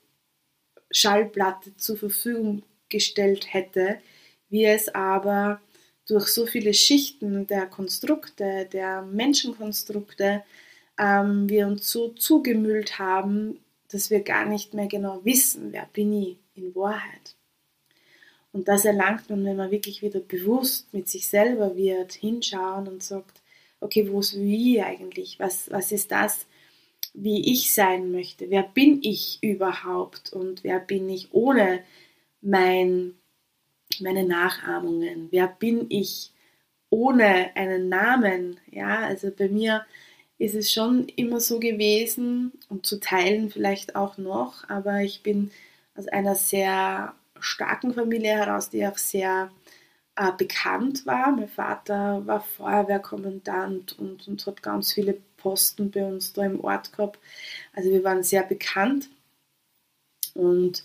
Schallplatte 0.91 1.75
zur 1.77 1.97
Verfügung 1.97 2.63
gestellt 2.89 3.53
hätte, 3.53 3.99
wie 4.49 4.65
es 4.65 4.93
aber 4.93 5.61
durch 6.07 6.27
so 6.27 6.45
viele 6.45 6.73
Schichten 6.73 7.47
der 7.47 7.67
Konstrukte, 7.67 8.67
der 8.71 9.01
Menschenkonstrukte, 9.03 10.43
ähm, 10.97 11.47
wir 11.47 11.67
uns 11.67 11.89
so 11.89 12.09
zugemüllt 12.09 12.99
haben, 12.99 13.59
dass 13.89 14.09
wir 14.09 14.21
gar 14.21 14.45
nicht 14.45 14.73
mehr 14.73 14.87
genau 14.87 15.23
wissen, 15.23 15.71
wer 15.71 15.87
bin 15.93 16.13
ich 16.13 16.37
in 16.55 16.75
Wahrheit. 16.75 17.35
Und 18.51 18.67
das 18.67 18.83
erlangt 18.83 19.29
man, 19.29 19.45
wenn 19.45 19.55
man 19.55 19.71
wirklich 19.71 20.01
wieder 20.01 20.19
bewusst 20.19 20.93
mit 20.93 21.07
sich 21.07 21.27
selber 21.27 21.77
wird, 21.77 22.11
hinschauen 22.13 22.87
und 22.87 23.01
sagt, 23.01 23.40
okay, 23.81 24.09
wo 24.09 24.19
ist 24.21 24.39
wie 24.39 24.81
eigentlich? 24.81 25.39
Was, 25.39 25.69
was 25.69 25.91
ist 25.91 26.11
das, 26.11 26.45
wie 27.13 27.51
ich 27.51 27.73
sein 27.73 28.11
möchte? 28.11 28.49
Wer 28.49 28.63
bin 28.63 28.99
ich 29.03 29.39
überhaupt? 29.41 30.31
Und 30.31 30.63
wer 30.63 30.79
bin 30.79 31.09
ich 31.09 31.33
ohne 31.33 31.83
mein, 32.41 33.15
meine 33.99 34.23
Nachahmungen? 34.23 35.27
Wer 35.31 35.47
bin 35.47 35.87
ich 35.89 36.31
ohne 36.89 37.55
einen 37.55 37.89
Namen? 37.89 38.59
Ja, 38.71 38.99
also 38.99 39.29
bei 39.31 39.49
mir 39.49 39.85
ist 40.37 40.55
es 40.55 40.71
schon 40.71 41.07
immer 41.09 41.39
so 41.39 41.59
gewesen 41.59 42.53
und 42.69 42.85
zu 42.85 42.99
teilen 42.99 43.49
vielleicht 43.49 43.95
auch 43.95 44.17
noch, 44.17 44.67
aber 44.69 45.01
ich 45.01 45.21
bin 45.21 45.51
aus 45.95 46.07
einer 46.07 46.35
sehr 46.35 47.13
starken 47.39 47.93
Familie 47.93 48.31
heraus, 48.31 48.69
die 48.69 48.85
auch 48.87 48.97
sehr 48.97 49.51
äh, 50.21 50.31
bekannt 50.37 51.07
war. 51.07 51.31
Mein 51.31 51.47
Vater 51.47 52.21
war 52.27 52.41
Feuerwehrkommandant 52.41 53.97
und, 53.97 54.27
und 54.27 54.45
hat 54.45 54.61
ganz 54.61 54.93
viele 54.93 55.13
Posten 55.37 55.89
bei 55.89 56.05
uns 56.05 56.33
da 56.33 56.45
im 56.45 56.63
Ort 56.63 56.93
gehabt. 56.93 57.17
Also 57.73 57.89
wir 57.89 58.03
waren 58.03 58.21
sehr 58.21 58.43
bekannt. 58.43 59.09
Und 60.35 60.83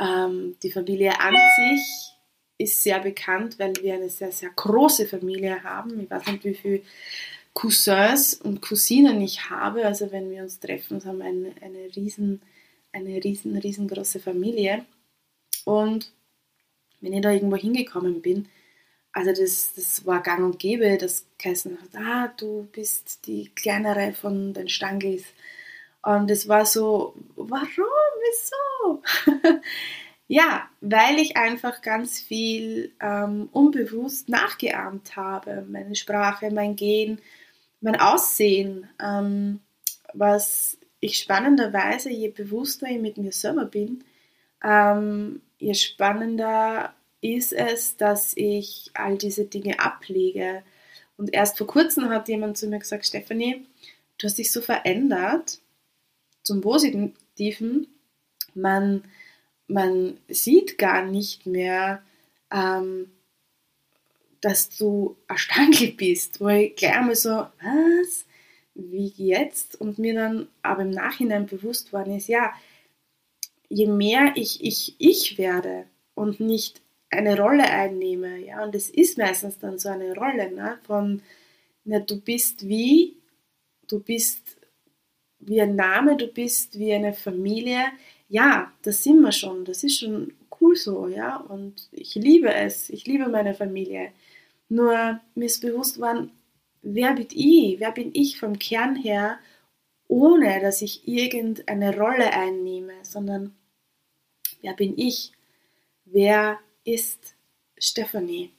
ähm, 0.00 0.56
die 0.64 0.72
Familie 0.72 1.20
an 1.20 1.34
sich 1.34 2.14
ist 2.58 2.82
sehr 2.82 2.98
bekannt, 2.98 3.60
weil 3.60 3.74
wir 3.80 3.94
eine 3.94 4.08
sehr, 4.08 4.32
sehr 4.32 4.50
große 4.50 5.06
Familie 5.06 5.62
haben. 5.62 6.00
Ich 6.00 6.10
weiß 6.10 6.26
nicht, 6.26 6.44
wie 6.44 6.54
viele 6.54 6.82
Cousins 7.52 8.34
und 8.34 8.60
Cousinen 8.60 9.20
ich 9.20 9.50
habe. 9.50 9.86
Also 9.86 10.10
wenn 10.10 10.32
wir 10.32 10.42
uns 10.42 10.58
treffen, 10.58 11.04
haben 11.04 11.18
wir 11.18 11.26
eine, 11.26 11.54
eine 11.60 11.94
riesen, 11.94 12.42
eine 12.90 13.22
riesen, 13.22 13.56
riesengroße 13.56 14.18
Familie. 14.18 14.84
Und 15.64 16.10
wenn 17.00 17.12
ich 17.12 17.22
da 17.22 17.30
irgendwo 17.30 17.56
hingekommen 17.56 18.20
bin, 18.20 18.48
also 19.14 19.30
das, 19.30 19.72
das 19.74 20.04
war 20.04 20.22
gang 20.22 20.44
und 20.44 20.58
gäbe, 20.58 20.98
das 20.98 21.24
geheißen 21.38 21.78
hat, 21.80 22.02
ah, 22.02 22.34
du 22.36 22.68
bist 22.72 23.26
die 23.26 23.48
kleinere 23.54 24.12
von 24.12 24.52
den 24.52 24.68
Stanglis. 24.68 25.24
Und 26.02 26.30
es 26.30 26.48
war 26.48 26.66
so, 26.66 27.14
warum, 27.36 27.68
wieso? 28.20 29.02
ja, 30.26 30.68
weil 30.80 31.18
ich 31.18 31.36
einfach 31.36 31.80
ganz 31.80 32.20
viel 32.20 32.92
ähm, 33.00 33.48
unbewusst 33.52 34.28
nachgeahmt 34.28 35.14
habe. 35.14 35.64
Meine 35.68 35.94
Sprache, 35.94 36.50
mein 36.50 36.74
Gehen, 36.74 37.20
mein 37.80 38.00
Aussehen. 38.00 38.88
Ähm, 39.00 39.60
was 40.12 40.76
ich 40.98 41.18
spannenderweise, 41.18 42.10
je 42.10 42.28
bewusster 42.30 42.88
ich 42.88 43.00
mit 43.00 43.16
mir 43.16 43.32
selber 43.32 43.66
bin, 43.66 44.02
ähm, 44.62 45.40
je 45.58 45.74
spannender 45.74 46.94
ist 47.24 47.54
es, 47.54 47.96
dass 47.96 48.36
ich 48.36 48.90
all 48.92 49.16
diese 49.16 49.46
Dinge 49.46 49.80
ablege. 49.80 50.62
Und 51.16 51.32
erst 51.32 51.56
vor 51.56 51.66
kurzem 51.66 52.10
hat 52.10 52.28
jemand 52.28 52.58
zu 52.58 52.68
mir 52.68 52.78
gesagt, 52.78 53.06
Stefanie, 53.06 53.66
du 54.18 54.26
hast 54.26 54.36
dich 54.36 54.52
so 54.52 54.60
verändert 54.60 55.58
zum 56.42 56.60
Positiven, 56.60 57.86
Man, 58.52 59.04
man 59.68 60.18
sieht 60.28 60.76
gar 60.76 61.06
nicht 61.06 61.46
mehr, 61.46 62.02
ähm, 62.52 63.10
dass 64.42 64.68
du 64.68 65.16
erstaunlich 65.26 65.96
bist, 65.96 66.40
wo 66.42 66.48
ich 66.48 66.76
gleich 66.76 66.94
einmal 66.94 67.16
so, 67.16 67.30
was? 67.30 68.26
Wie 68.74 69.14
jetzt? 69.16 69.80
Und 69.80 69.98
mir 69.98 70.14
dann 70.14 70.48
aber 70.60 70.82
im 70.82 70.90
Nachhinein 70.90 71.46
bewusst 71.46 71.94
worden 71.94 72.16
ist, 72.16 72.28
ja, 72.28 72.52
je 73.70 73.86
mehr 73.86 74.32
ich 74.36 74.62
ich, 74.62 74.96
ich 74.98 75.38
werde 75.38 75.86
und 76.14 76.38
nicht 76.40 76.83
eine 77.14 77.38
Rolle 77.38 77.64
einnehme, 77.64 78.38
ja, 78.38 78.62
und 78.64 78.74
es 78.74 78.90
ist 78.90 79.18
meistens 79.18 79.58
dann 79.58 79.78
so 79.78 79.88
eine 79.88 80.14
Rolle, 80.14 80.50
ne, 80.52 80.78
von, 80.82 81.22
na, 81.84 82.00
du 82.00 82.20
bist 82.20 82.68
wie, 82.68 83.16
du 83.88 84.00
bist 84.00 84.56
wie 85.38 85.60
ein 85.60 85.76
Name, 85.76 86.16
du 86.16 86.26
bist 86.26 86.78
wie 86.78 86.92
eine 86.92 87.12
Familie, 87.12 87.80
ja, 88.28 88.72
das 88.82 89.02
sind 89.02 89.20
wir 89.20 89.32
schon, 89.32 89.64
das 89.64 89.84
ist 89.84 90.00
schon 90.00 90.32
cool 90.60 90.76
so, 90.76 91.08
ja, 91.08 91.36
und 91.36 91.88
ich 91.92 92.14
liebe 92.14 92.52
es, 92.52 92.90
ich 92.90 93.06
liebe 93.06 93.28
meine 93.28 93.54
Familie. 93.54 94.12
Nur 94.68 95.20
mir 95.34 95.44
ist 95.44 95.60
bewusst 95.60 96.00
worden, 96.00 96.30
wer 96.82 97.14
bin 97.14 97.28
ich, 97.30 97.80
wer 97.80 97.92
bin 97.92 98.10
ich 98.14 98.38
vom 98.38 98.58
Kern 98.58 98.96
her, 98.96 99.38
ohne 100.08 100.60
dass 100.60 100.82
ich 100.82 101.06
irgendeine 101.08 101.96
Rolle 101.96 102.32
einnehme, 102.32 102.94
sondern 103.02 103.54
wer 104.62 104.74
bin 104.74 104.96
ich, 104.96 105.32
wer 106.04 106.58
ist 106.84 107.34
Stephanie. 107.78 108.52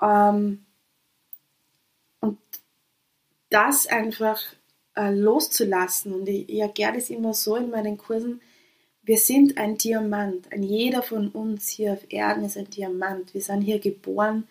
Ähm, 0.00 0.64
und 2.20 2.38
das 3.50 3.86
einfach 3.86 4.40
äh, 4.96 5.14
loszulassen, 5.14 6.14
und 6.14 6.28
ich, 6.28 6.48
ich 6.48 6.60
erkläre 6.60 6.94
das 6.94 7.10
immer 7.10 7.34
so 7.34 7.56
in 7.56 7.70
meinen 7.70 7.98
Kursen, 7.98 8.40
wir 9.04 9.18
sind 9.18 9.58
ein 9.58 9.78
Diamant. 9.78 10.52
Ein 10.52 10.62
jeder 10.62 11.02
von 11.02 11.28
uns 11.28 11.68
hier 11.68 11.94
auf 11.94 12.04
Erden 12.08 12.44
ist 12.44 12.56
ein 12.56 12.70
Diamant. 12.70 13.34
Wir 13.34 13.40
sind 13.40 13.62
hier 13.62 13.80
geboren, 13.80 14.46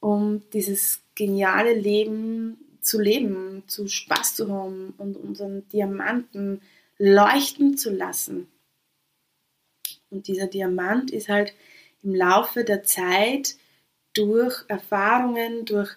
um 0.00 0.42
dieses 0.52 1.00
geniale 1.14 1.72
Leben 1.72 2.58
zu 2.80 3.00
leben, 3.00 3.62
zu 3.68 3.86
Spaß 3.86 4.34
zu 4.34 4.52
haben 4.52 4.94
und 4.98 5.16
unseren 5.16 5.68
Diamanten 5.68 6.62
leuchten 6.98 7.76
zu 7.76 7.92
lassen. 7.92 8.48
Und 10.10 10.28
dieser 10.28 10.46
Diamant 10.46 11.10
ist 11.10 11.28
halt 11.28 11.52
im 12.02 12.14
Laufe 12.14 12.64
der 12.64 12.82
Zeit 12.82 13.56
durch 14.14 14.64
Erfahrungen, 14.68 15.64
durch, 15.64 15.90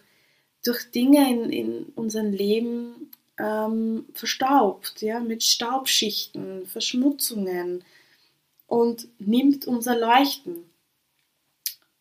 durch 0.63 0.91
Dinge 0.91 1.29
in, 1.29 1.49
in 1.51 1.83
unserem 1.95 2.31
Leben 2.31 3.11
ähm, 3.37 4.05
verstaubt, 4.13 5.01
ja, 5.01 5.19
mit 5.19 5.43
Staubschichten, 5.43 6.65
Verschmutzungen 6.65 7.83
und 8.67 9.07
nimmt 9.19 9.65
unser 9.65 9.97
Leuchten. 9.97 10.69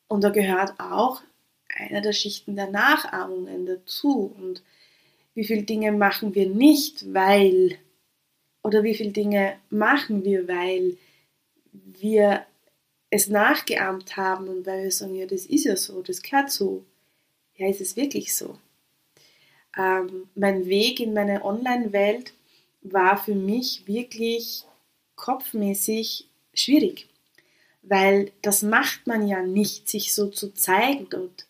Und 0.08 0.24
da 0.24 0.30
gehört 0.30 0.80
auch 0.80 1.22
eine 1.76 2.02
der 2.02 2.12
Schichten 2.12 2.56
der 2.56 2.70
Nachahmungen 2.70 3.66
dazu. 3.66 4.34
Und 4.36 4.62
wie 5.34 5.44
viele 5.44 5.62
Dinge 5.62 5.92
machen 5.92 6.34
wir 6.34 6.48
nicht, 6.48 7.12
weil, 7.14 7.78
oder 8.62 8.82
wie 8.82 8.94
viele 8.94 9.12
Dinge 9.12 9.56
machen 9.70 10.24
wir, 10.24 10.48
weil 10.48 10.96
wir 11.72 12.44
es 13.10 13.28
nachgeahmt 13.28 14.16
haben 14.16 14.48
und 14.48 14.66
weil 14.66 14.84
wir 14.84 14.90
sagen, 14.90 15.14
ja, 15.14 15.26
das 15.26 15.46
ist 15.46 15.64
ja 15.64 15.76
so, 15.76 16.02
das 16.02 16.22
gehört 16.22 16.50
so. 16.50 16.84
Ja, 17.56 17.68
ist 17.68 17.80
es 17.80 17.96
wirklich 17.96 18.34
so? 18.34 18.58
Ähm, 19.76 20.28
mein 20.34 20.66
Weg 20.66 21.00
in 21.00 21.14
meine 21.14 21.44
Online-Welt 21.44 22.32
war 22.82 23.16
für 23.16 23.34
mich 23.34 23.86
wirklich 23.86 24.64
kopfmäßig 25.16 26.28
schwierig, 26.54 27.08
weil 27.82 28.32
das 28.42 28.62
macht 28.62 29.06
man 29.06 29.26
ja 29.26 29.42
nicht, 29.42 29.88
sich 29.88 30.14
so 30.14 30.28
zu 30.28 30.52
zeigen 30.54 31.06
und 31.14 31.46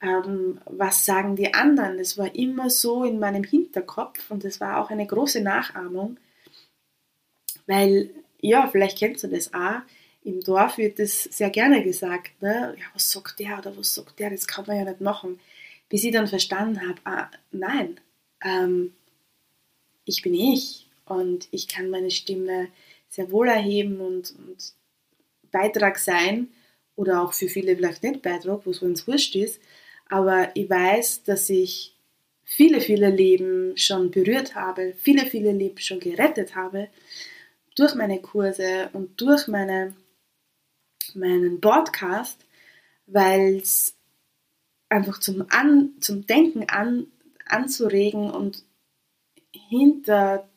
ähm, 0.00 0.60
was 0.66 1.04
sagen 1.04 1.36
die 1.36 1.54
anderen. 1.54 1.98
Das 1.98 2.18
war 2.18 2.34
immer 2.34 2.70
so 2.70 3.04
in 3.04 3.18
meinem 3.18 3.44
Hinterkopf 3.44 4.30
und 4.30 4.44
das 4.44 4.60
war 4.60 4.80
auch 4.82 4.90
eine 4.90 5.06
große 5.06 5.40
Nachahmung, 5.40 6.18
weil, 7.66 8.10
ja, 8.40 8.66
vielleicht 8.68 8.98
kennst 8.98 9.24
du 9.24 9.28
das 9.28 9.52
auch, 9.54 9.80
im 10.26 10.40
Dorf 10.40 10.76
wird 10.76 10.98
das 10.98 11.22
sehr 11.22 11.50
gerne 11.50 11.84
gesagt, 11.84 12.42
ne? 12.42 12.74
ja, 12.76 12.84
was 12.94 13.12
sagt 13.12 13.38
der 13.38 13.58
oder 13.58 13.76
was 13.76 13.94
sagt 13.94 14.18
der, 14.18 14.30
das 14.30 14.48
kann 14.48 14.64
man 14.66 14.76
ja 14.76 14.84
nicht 14.84 15.00
machen. 15.00 15.38
Bis 15.88 16.02
ich 16.02 16.12
dann 16.12 16.26
verstanden 16.26 16.80
habe, 16.80 17.00
ah, 17.04 17.30
nein, 17.52 18.00
ähm, 18.42 18.92
ich 20.04 20.22
bin 20.22 20.34
ich. 20.34 20.88
Und 21.04 21.46
ich 21.52 21.68
kann 21.68 21.90
meine 21.90 22.10
Stimme 22.10 22.66
sehr 23.08 23.30
wohl 23.30 23.46
erheben 23.46 24.00
und, 24.00 24.34
und 24.36 24.72
Beitrag 25.52 25.96
sein. 25.96 26.48
Oder 26.96 27.22
auch 27.22 27.32
für 27.32 27.48
viele 27.48 27.76
vielleicht 27.76 28.02
nicht 28.02 28.22
Beitrag, 28.22 28.66
wo 28.66 28.70
es 28.70 28.82
uns 28.82 29.06
wurscht 29.06 29.36
ist, 29.36 29.60
aber 30.08 30.50
ich 30.54 30.68
weiß, 30.68 31.24
dass 31.24 31.50
ich 31.50 31.94
viele, 32.42 32.80
viele 32.80 33.10
Leben 33.10 33.76
schon 33.76 34.10
berührt 34.10 34.54
habe, 34.54 34.94
viele, 34.98 35.26
viele 35.26 35.52
Leben 35.52 35.78
schon 35.78 36.00
gerettet 36.00 36.56
habe 36.56 36.88
durch 37.76 37.94
meine 37.94 38.20
Kurse 38.20 38.90
und 38.92 39.20
durch 39.20 39.46
meine 39.46 39.94
meinen 41.14 41.60
Podcast, 41.60 42.44
weil 43.06 43.56
es 43.56 43.94
einfach 44.88 45.20
zum, 45.20 45.46
An, 45.50 45.94
zum 46.00 46.26
Denken 46.26 46.68
an, 46.68 47.06
anzuregen 47.46 48.30
und 48.30 48.64
hinter 49.52 50.48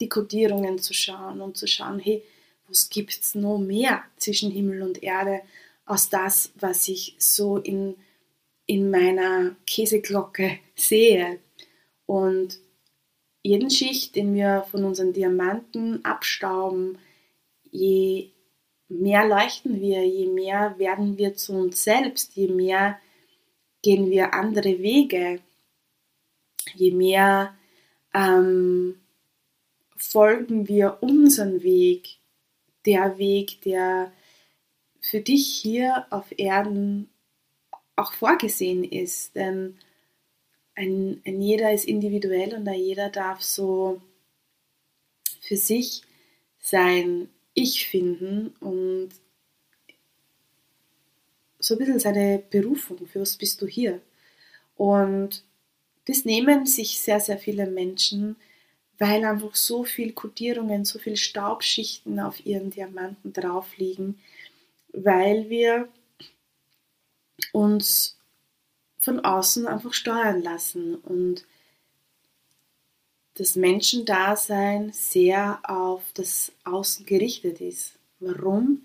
die 0.00 0.08
Kodierungen 0.08 0.78
zu 0.78 0.92
schauen 0.92 1.40
und 1.40 1.56
zu 1.56 1.66
schauen, 1.66 1.98
hey, 1.98 2.22
was 2.68 2.90
gibt 2.90 3.12
es 3.12 3.34
noch 3.34 3.58
mehr 3.58 4.02
zwischen 4.16 4.50
Himmel 4.50 4.82
und 4.82 5.02
Erde 5.02 5.40
aus 5.84 6.08
das, 6.08 6.52
was 6.56 6.88
ich 6.88 7.14
so 7.18 7.58
in, 7.58 7.96
in 8.66 8.90
meiner 8.90 9.56
Käseglocke 9.66 10.58
sehe. 10.74 11.38
Und 12.06 12.58
jeden 13.46 13.70
Schicht, 13.70 14.16
den 14.16 14.34
wir 14.34 14.66
von 14.70 14.84
unseren 14.84 15.12
Diamanten 15.12 16.04
abstauben, 16.04 16.98
je 17.70 18.30
mehr 18.88 19.26
leuchten 19.26 19.80
wir, 19.80 20.04
je 20.04 20.26
mehr 20.26 20.76
werden 20.78 21.16
wir 21.16 21.34
zu 21.34 21.52
uns 21.52 21.84
selbst, 21.84 22.34
je 22.34 22.48
mehr 22.48 22.98
gehen 23.82 24.10
wir 24.10 24.34
andere 24.34 24.80
Wege, 24.80 25.40
je 26.74 26.90
mehr 26.90 27.54
ähm, 28.12 28.96
folgen 29.96 30.66
wir 30.66 30.98
unseren 31.00 31.62
Weg, 31.62 32.18
der 32.84 33.18
Weg, 33.18 33.60
der 33.62 34.12
für 35.00 35.20
dich 35.20 35.46
hier 35.46 36.06
auf 36.10 36.36
Erden 36.36 37.10
auch 37.94 38.12
vorgesehen 38.12 38.82
ist. 38.82 39.36
Denn 39.36 39.78
ein, 40.76 41.22
ein 41.26 41.40
jeder 41.40 41.72
ist 41.72 41.86
individuell 41.86 42.54
und 42.54 42.68
ein 42.68 42.78
jeder 42.78 43.08
darf 43.08 43.42
so 43.42 44.00
für 45.40 45.56
sich 45.56 46.02
sein 46.60 47.28
ich 47.54 47.86
finden 47.88 48.48
und 48.60 49.10
so 51.58 51.74
ein 51.74 51.78
bisschen 51.78 51.98
seine 51.98 52.38
Berufung, 52.50 53.06
für 53.06 53.20
was 53.20 53.36
bist 53.36 53.60
du 53.62 53.66
hier? 53.66 54.00
Und 54.76 55.42
das 56.06 56.24
nehmen 56.24 56.66
sich 56.66 57.00
sehr, 57.00 57.18
sehr 57.18 57.38
viele 57.38 57.66
Menschen, 57.66 58.36
weil 58.98 59.24
einfach 59.24 59.54
so 59.54 59.84
viel 59.84 60.12
Kodierungen, 60.12 60.84
so 60.84 60.98
viel 60.98 61.16
Staubschichten 61.16 62.20
auf 62.20 62.44
ihren 62.44 62.70
Diamanten 62.70 63.32
drauf 63.32 63.76
liegen, 63.78 64.18
weil 64.92 65.48
wir 65.48 65.88
uns 67.52 68.18
von 69.06 69.20
außen 69.20 69.68
einfach 69.68 69.94
steuern 69.94 70.42
lassen 70.42 70.96
und 70.96 71.46
das 73.34 73.54
Menschendasein 73.54 74.92
sehr 74.92 75.60
auf 75.62 76.02
das 76.14 76.50
Außen 76.64 77.06
gerichtet 77.06 77.60
ist. 77.60 78.00
Warum? 78.18 78.82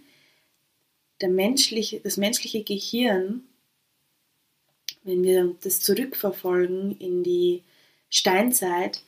Der 1.21 1.29
menschliche, 1.29 2.01
das 2.01 2.17
menschliche 2.17 2.63
Gehirn, 2.63 3.45
wenn 5.03 5.23
wir 5.23 5.55
das 5.63 5.79
zurückverfolgen 5.79 6.99
in 6.99 7.23
die 7.23 7.63
Steinzeit, 8.11 9.01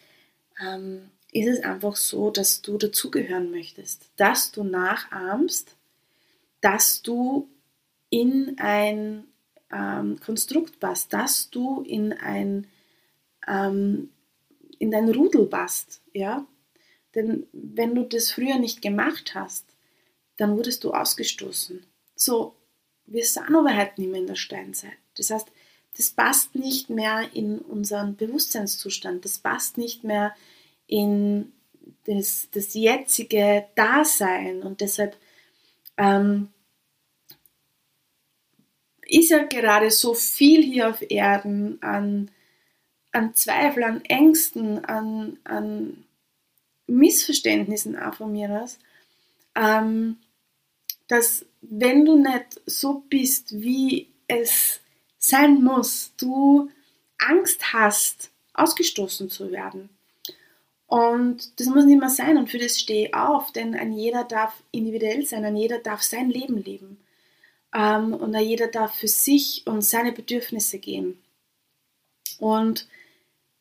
ähm, 0.65 1.11
ist 1.31 1.47
es 1.47 1.63
einfach 1.63 1.95
so, 1.95 2.31
dass 2.31 2.63
du 2.63 2.79
dazugehören 2.79 3.51
möchtest, 3.51 4.09
dass 4.15 4.51
du 4.51 4.63
nachahmst, 4.63 5.75
dass 6.61 7.03
du 7.03 7.47
in 8.09 8.55
ein 8.57 9.27
ähm, 9.73 10.19
Konstrukt 10.19 10.79
passt, 10.79 11.13
dass 11.13 11.49
du 11.49 11.81
in 11.81 12.13
ein 12.13 12.67
ähm, 13.47 14.09
in 14.79 14.91
dein 14.91 15.09
Rudel 15.09 15.45
passt, 15.45 16.01
ja. 16.13 16.45
Denn 17.15 17.45
wenn 17.51 17.95
du 17.95 18.03
das 18.03 18.31
früher 18.31 18.57
nicht 18.57 18.81
gemacht 18.81 19.35
hast, 19.35 19.65
dann 20.37 20.57
wurdest 20.57 20.83
du 20.83 20.91
ausgestoßen. 20.91 21.85
So, 22.15 22.55
wir 23.05 23.23
sind 23.25 23.55
aber 23.55 23.75
heute 23.77 24.01
nicht 24.01 24.11
mehr 24.11 24.21
in 24.21 24.27
der 24.27 24.35
Steinzeit. 24.35 24.97
Das 25.15 25.29
heißt, 25.29 25.47
das 25.95 26.09
passt 26.09 26.55
nicht 26.55 26.89
mehr 26.89 27.29
in 27.33 27.59
unseren 27.59 28.15
Bewusstseinszustand, 28.15 29.25
das 29.25 29.37
passt 29.37 29.77
nicht 29.77 30.03
mehr 30.03 30.35
in 30.87 31.51
das, 32.05 32.49
das 32.51 32.73
jetzige 32.73 33.65
Dasein 33.75 34.63
und 34.63 34.81
deshalb 34.81 35.15
ähm, 35.97 36.49
ist 39.07 39.29
ja 39.29 39.43
gerade 39.43 39.91
so 39.91 40.13
viel 40.13 40.63
hier 40.63 40.89
auf 40.89 41.01
Erden 41.09 41.81
an, 41.81 42.31
an 43.11 43.33
Zweifel, 43.35 43.83
an 43.83 44.03
Ängsten, 44.05 44.83
an, 44.85 45.37
an 45.43 46.03
Missverständnissen 46.87 47.97
auch 47.97 48.15
von 48.15 48.31
mir 48.31 48.49
aus, 48.63 48.79
ähm, 49.55 50.17
dass 51.07 51.45
wenn 51.61 52.05
du 52.05 52.17
nicht 52.17 52.61
so 52.65 53.03
bist, 53.09 53.61
wie 53.61 54.09
es 54.27 54.81
sein 55.17 55.63
muss, 55.63 56.11
du 56.17 56.69
Angst 57.17 57.73
hast, 57.73 58.31
ausgestoßen 58.53 59.29
zu 59.29 59.51
werden. 59.51 59.89
Und 60.87 61.59
das 61.59 61.67
muss 61.67 61.85
nicht 61.85 61.99
mehr 61.99 62.09
sein 62.09 62.37
und 62.37 62.49
für 62.49 62.59
das 62.59 62.79
stehe 62.79 63.07
ich 63.07 63.15
auf, 63.15 63.51
denn 63.51 63.73
ein 63.73 63.93
jeder 63.93 64.25
darf 64.25 64.61
individuell 64.71 65.25
sein, 65.25 65.43
ein 65.45 65.55
jeder 65.55 65.79
darf 65.79 66.03
sein 66.03 66.29
Leben 66.29 66.61
leben 66.63 67.02
ähm, 67.73 68.13
und 68.13 68.37
jeder 68.37 68.67
darf 68.67 68.95
für 68.95 69.07
sich 69.07 69.63
und 69.65 69.81
seine 69.81 70.11
Bedürfnisse 70.11 70.79
gehen. 70.79 71.17
Und 72.39 72.87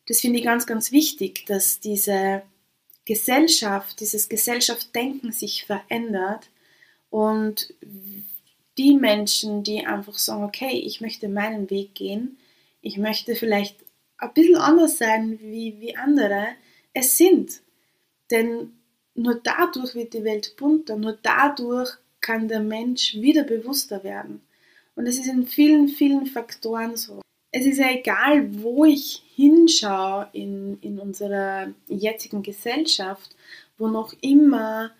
das 0.07 0.21
finde 0.21 0.39
ich 0.39 0.45
ganz, 0.45 0.65
ganz 0.67 0.91
wichtig, 0.91 1.45
dass 1.45 1.79
diese 1.79 2.43
Gesellschaft, 3.05 3.99
dieses 3.99 4.29
Gesellschaftsdenken 4.29 5.31
sich 5.31 5.65
verändert 5.65 6.49
und 7.09 7.73
die 8.77 8.95
Menschen, 8.95 9.63
die 9.63 9.85
einfach 9.85 10.17
sagen, 10.17 10.43
okay, 10.43 10.79
ich 10.79 11.01
möchte 11.01 11.29
meinen 11.29 11.69
Weg 11.69 11.95
gehen, 11.95 12.37
ich 12.81 12.97
möchte 12.97 13.35
vielleicht 13.35 13.77
ein 14.17 14.33
bisschen 14.33 14.57
anders 14.57 14.97
sein 14.97 15.39
wie, 15.39 15.79
wie 15.79 15.95
andere, 15.95 16.47
es 16.93 17.17
sind. 17.17 17.61
Denn 18.31 18.73
nur 19.15 19.35
dadurch 19.35 19.95
wird 19.95 20.13
die 20.13 20.23
Welt 20.23 20.55
bunter, 20.57 20.95
nur 20.95 21.17
dadurch 21.21 21.97
kann 22.23 22.47
der 22.47 22.61
Mensch 22.61 23.13
wieder 23.13 23.43
bewusster 23.43 24.03
werden. 24.03 24.41
Und 24.95 25.05
es 25.05 25.19
ist 25.19 25.27
in 25.27 25.45
vielen, 25.45 25.89
vielen 25.89 26.25
Faktoren 26.25 26.95
so. 26.95 27.21
Es 27.51 27.67
ist 27.67 27.77
ja 27.77 27.91
egal, 27.91 28.63
wo 28.63 28.85
ich 28.85 29.21
hinschaue 29.35 30.27
in, 30.33 30.79
in 30.81 30.97
unserer 30.97 31.71
jetzigen 31.87 32.41
Gesellschaft, 32.41 33.35
wo 33.77 33.87
noch 33.87 34.13
immer 34.21 34.91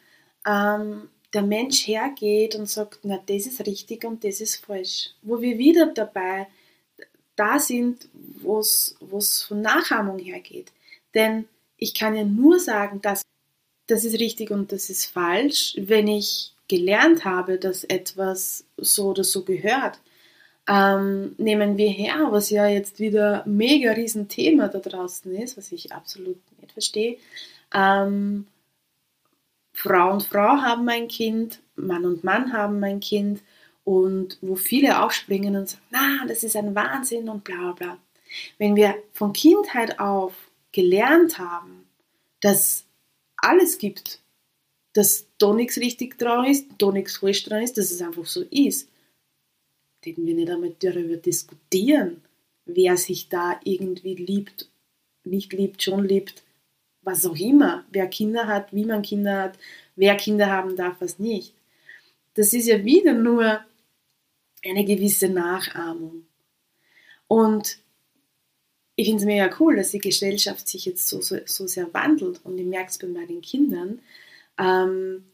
ähm, 0.45 1.09
der 1.33 1.41
Mensch 1.41 1.88
hergeht 1.88 2.53
und 2.55 2.69
sagt, 2.69 2.99
na, 3.03 3.19
das 3.25 3.47
ist 3.47 3.65
richtig 3.65 4.03
und 4.03 4.23
das 4.23 4.39
ist 4.39 4.63
falsch. 4.63 5.12
Wo 5.23 5.41
wir 5.41 5.57
wieder 5.57 5.88
dabei 5.88 6.47
da 7.36 7.59
sind, 7.59 8.07
wo 8.41 8.59
es 8.59 9.43
von 9.47 9.62
Nachahmung 9.62 10.19
hergeht. 10.19 10.71
Denn 11.15 11.45
ich 11.77 11.95
kann 11.95 12.15
ja 12.15 12.23
nur 12.23 12.59
sagen, 12.59 13.01
dass 13.01 13.23
das 13.88 14.05
ist 14.05 14.19
richtig 14.19 14.51
und 14.51 14.71
das 14.71 14.89
ist 14.89 15.05
falsch, 15.05 15.75
wenn 15.77 16.07
ich 16.07 16.52
gelernt 16.73 17.23
habe, 17.23 17.59
dass 17.59 17.83
etwas 17.83 18.65
so 18.77 19.09
oder 19.09 19.23
so 19.23 19.43
gehört. 19.43 19.99
Ähm, 20.67 21.36
nehmen 21.38 21.77
wir 21.77 21.89
her, 21.89 22.27
was 22.31 22.49
ja 22.49 22.67
jetzt 22.67 22.99
wieder 22.99 23.43
mega 23.45 23.91
riesen 23.91 24.27
Thema 24.27 24.69
da 24.69 24.79
draußen 24.79 25.36
ist, 25.36 25.55
was 25.55 25.71
ich 25.71 25.91
absolut 25.91 26.38
nicht 26.59 26.71
verstehe. 26.71 27.17
Ähm, 27.73 28.47
Frau 29.73 30.13
und 30.13 30.23
Frau 30.23 30.62
haben 30.62 30.89
ein 30.89 31.07
Kind, 31.07 31.59
Mann 31.75 32.05
und 32.05 32.23
Mann 32.23 32.53
haben 32.53 32.83
ein 32.83 32.99
Kind 32.99 33.41
und 33.83 34.39
wo 34.41 34.55
viele 34.55 35.03
aufspringen 35.03 35.55
und 35.55 35.69
sagen, 35.69 35.83
na, 35.91 36.25
das 36.27 36.43
ist 36.43 36.55
ein 36.55 36.73
Wahnsinn 36.73 37.29
und 37.29 37.43
bla 37.43 37.73
bla. 37.73 37.97
Wenn 38.57 38.75
wir 38.75 38.95
von 39.12 39.33
Kindheit 39.33 39.99
auf 39.99 40.33
gelernt 40.71 41.38
haben, 41.38 41.86
dass 42.39 42.86
alles 43.38 43.77
gibt, 43.77 44.22
dass 44.93 45.27
da 45.38 45.53
nichts 45.53 45.77
richtig 45.77 46.17
dran 46.17 46.45
ist, 46.45 46.67
da 46.77 46.91
nichts 46.91 47.17
falsch 47.17 47.43
dran 47.43 47.63
ist, 47.63 47.77
dass 47.77 47.91
es 47.91 48.01
einfach 48.01 48.25
so 48.25 48.43
ist, 48.43 48.89
hätten 50.03 50.25
wir 50.25 50.36
nicht 50.36 50.49
einmal 50.49 50.75
darüber 50.79 51.17
diskutieren, 51.17 52.21
wer 52.65 52.97
sich 52.97 53.29
da 53.29 53.60
irgendwie 53.63 54.15
liebt, 54.15 54.69
nicht 55.23 55.53
liebt, 55.53 55.82
schon 55.82 56.06
liebt, 56.06 56.43
was 57.01 57.25
auch 57.25 57.36
immer, 57.36 57.86
wer 57.91 58.08
Kinder 58.08 58.47
hat, 58.47 58.73
wie 58.73 58.86
man 58.86 59.01
Kinder 59.01 59.41
hat, 59.41 59.60
wer 59.95 60.15
Kinder 60.15 60.47
haben 60.47 60.75
darf, 60.75 60.97
was 60.99 61.19
nicht. 61.19 61.53
Das 62.36 62.53
ist 62.53 62.67
ja 62.67 62.84
wieder 62.84 63.13
nur 63.13 63.60
eine 64.63 64.86
gewisse 64.86 65.29
Nachahmung. 65.29 66.25
Und 67.27 67.79
ich 68.95 69.08
finde 69.08 69.21
es 69.21 69.25
mega 69.25 69.56
cool, 69.60 69.75
dass 69.75 69.91
die 69.91 69.99
Gesellschaft 69.99 70.67
sich 70.67 70.86
jetzt 70.86 71.08
so, 71.08 71.21
so, 71.21 71.38
so 71.45 71.67
sehr 71.67 71.93
wandelt 71.93 72.41
und 72.43 72.58
ich 72.58 72.65
merke 72.65 72.89
es 72.89 72.97
bei 72.97 73.08
meinen 73.08 73.41
Kindern. 73.41 73.99
Ähm, 74.57 75.25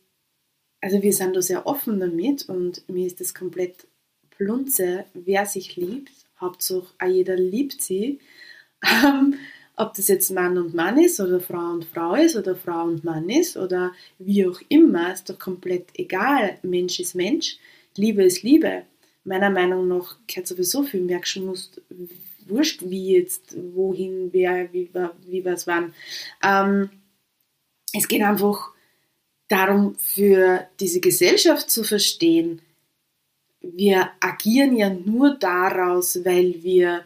also 0.82 1.02
wir 1.02 1.14
sind 1.14 1.36
da 1.36 1.42
sehr 1.42 1.68
offen 1.68 2.00
damit 2.00 2.48
und 2.48 2.88
mir 2.90 3.08
ist 3.08 3.20
das 3.20 3.34
komplett 3.34 3.88
plunze, 4.32 5.06
wer 5.14 5.46
sich 5.46 5.76
liebt. 5.76 6.12
Hauptsache, 6.40 6.94
jeder 7.06 7.36
liebt 7.36 7.82
sie. 7.82 8.20
Ähm, 8.82 9.36
ob 9.76 9.94
das 9.94 10.08
jetzt 10.08 10.32
Mann 10.32 10.58
und 10.58 10.74
Mann 10.74 10.98
ist 10.98 11.20
oder 11.20 11.40
Frau 11.40 11.72
und 11.72 11.86
Frau 11.86 12.16
ist 12.16 12.36
oder 12.36 12.56
Frau 12.56 12.84
und 12.84 13.04
Mann 13.04 13.30
ist 13.30 13.56
oder 13.56 13.94
wie 14.18 14.46
auch 14.46 14.60
immer, 14.68 15.14
ist 15.14 15.30
doch 15.30 15.40
komplett 15.40 15.88
egal. 15.94 16.60
Mensch 16.64 17.00
ist 17.00 17.16
Mensch, 17.16 17.58
Liebe 17.96 18.24
ist 18.24 18.44
Liebe. 18.44 18.84
Meiner 19.24 19.50
Meinung 19.50 19.88
nach 19.88 20.18
gehört 20.28 20.48
sowieso 20.48 20.84
viel 20.84 21.02
Merkschmust, 21.02 21.82
wurscht 22.46 22.82
wie 22.84 23.14
jetzt, 23.14 23.56
wohin, 23.74 24.30
wer, 24.32 24.72
wie, 24.74 24.90
wie 25.26 25.46
was 25.46 25.68
wann. 25.68 25.94
Ähm, 26.44 26.90
es 27.94 28.08
geht 28.08 28.22
einfach 28.22 28.72
darum, 29.50 29.96
für 29.96 30.68
diese 30.80 31.02
Gesellschaft 31.02 31.70
zu 31.70 31.84
verstehen, 31.84 32.62
wir 33.62 34.10
agieren 34.22 34.78
ja 34.78 34.90
nur 34.90 35.36
daraus, 35.36 36.24
weil 36.24 36.64
wir 36.64 37.06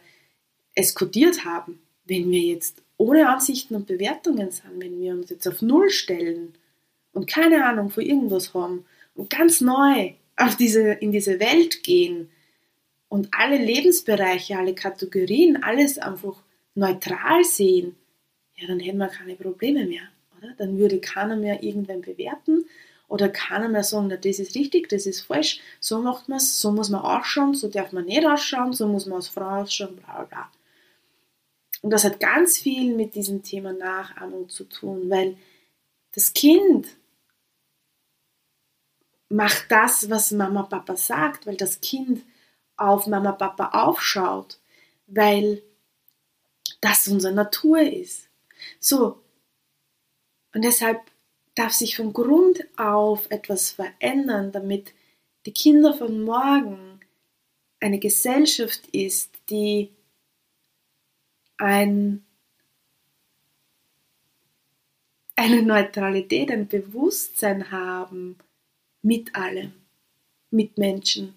es 0.75 0.93
kodiert 0.93 1.45
haben 1.45 1.79
wenn 2.05 2.29
wir 2.31 2.39
jetzt 2.39 2.81
ohne 2.97 3.29
Ansichten 3.29 3.75
und 3.75 3.87
Bewertungen 3.87 4.51
sind, 4.51 4.79
wenn 4.79 4.99
wir 4.99 5.13
uns 5.13 5.29
jetzt 5.29 5.47
auf 5.47 5.61
Null 5.61 5.89
stellen 5.89 6.53
und 7.11 7.27
keine 7.27 7.65
Ahnung 7.65 7.89
von 7.89 8.03
irgendwas 8.03 8.53
haben 8.53 8.85
und 9.15 9.29
ganz 9.29 9.61
neu 9.61 10.13
auf 10.35 10.55
diese, 10.55 10.91
in 10.93 11.11
diese 11.11 11.39
Welt 11.39 11.83
gehen 11.83 12.29
und 13.07 13.29
alle 13.31 13.57
Lebensbereiche, 13.57 14.57
alle 14.57 14.73
Kategorien, 14.73 15.61
alles 15.63 15.97
einfach 15.97 16.43
neutral 16.75 17.43
sehen, 17.43 17.95
ja, 18.55 18.67
dann 18.67 18.79
hätten 18.79 18.97
wir 18.97 19.07
keine 19.07 19.35
Probleme 19.35 19.85
mehr? 19.85 20.03
Dann 20.57 20.77
würde 20.77 20.99
keiner 20.99 21.35
mehr 21.35 21.63
irgendwen 21.63 22.01
bewerten 22.01 22.65
oder 23.07 23.29
keiner 23.29 23.69
mehr 23.69 23.83
sagen, 23.83 24.07
na, 24.07 24.17
das 24.17 24.39
ist 24.39 24.55
richtig, 24.55 24.89
das 24.89 25.05
ist 25.05 25.21
falsch, 25.21 25.59
so 25.79 26.01
macht 26.01 26.29
man 26.29 26.37
es, 26.37 26.59
so 26.59 26.71
muss 26.71 26.89
man 26.89 27.01
ausschauen, 27.01 27.53
so 27.53 27.67
darf 27.67 27.91
man 27.91 28.05
nicht 28.05 28.25
ausschauen, 28.25 28.73
so 28.73 28.87
muss 28.87 29.05
man 29.05 29.17
als 29.17 29.27
Frau 29.27 29.61
ausschauen, 29.61 29.95
bla 29.97 30.15
bla 30.15 30.23
bla. 30.25 30.51
Und 31.81 31.89
das 31.91 32.05
hat 32.05 32.19
ganz 32.19 32.57
viel 32.57 32.95
mit 32.95 33.13
diesem 33.13 33.43
Thema 33.43 33.73
Nachahmung 33.73 34.49
zu 34.49 34.63
tun, 34.63 35.09
weil 35.09 35.37
das 36.13 36.33
Kind 36.33 36.87
macht 39.29 39.65
das, 39.69 40.09
was 40.09 40.31
Mama 40.31 40.63
Papa 40.63 40.95
sagt, 40.95 41.45
weil 41.45 41.57
das 41.57 41.81
Kind 41.81 42.23
auf 42.77 43.07
Mama 43.07 43.33
Papa 43.33 43.69
aufschaut, 43.83 44.59
weil 45.07 45.61
das 46.81 47.07
unsere 47.07 47.33
Natur 47.33 47.81
ist. 47.81 48.29
So. 48.79 49.22
Und 50.53 50.63
deshalb 50.63 51.01
darf 51.55 51.73
sich 51.73 51.95
von 51.95 52.13
Grund 52.13 52.65
auf 52.77 53.29
etwas 53.29 53.71
verändern, 53.71 54.51
damit 54.51 54.93
die 55.45 55.51
Kinder 55.51 55.93
von 55.93 56.23
morgen 56.23 56.99
eine 57.79 57.99
Gesellschaft 57.99 58.87
ist, 58.87 59.31
die 59.49 59.91
ein, 61.57 62.23
eine 65.35 65.61
Neutralität, 65.61 66.49
ein 66.49 66.67
Bewusstsein 66.67 67.71
haben 67.71 68.37
mit 69.01 69.35
allem, 69.35 69.73
mit 70.49 70.77
Menschen, 70.77 71.33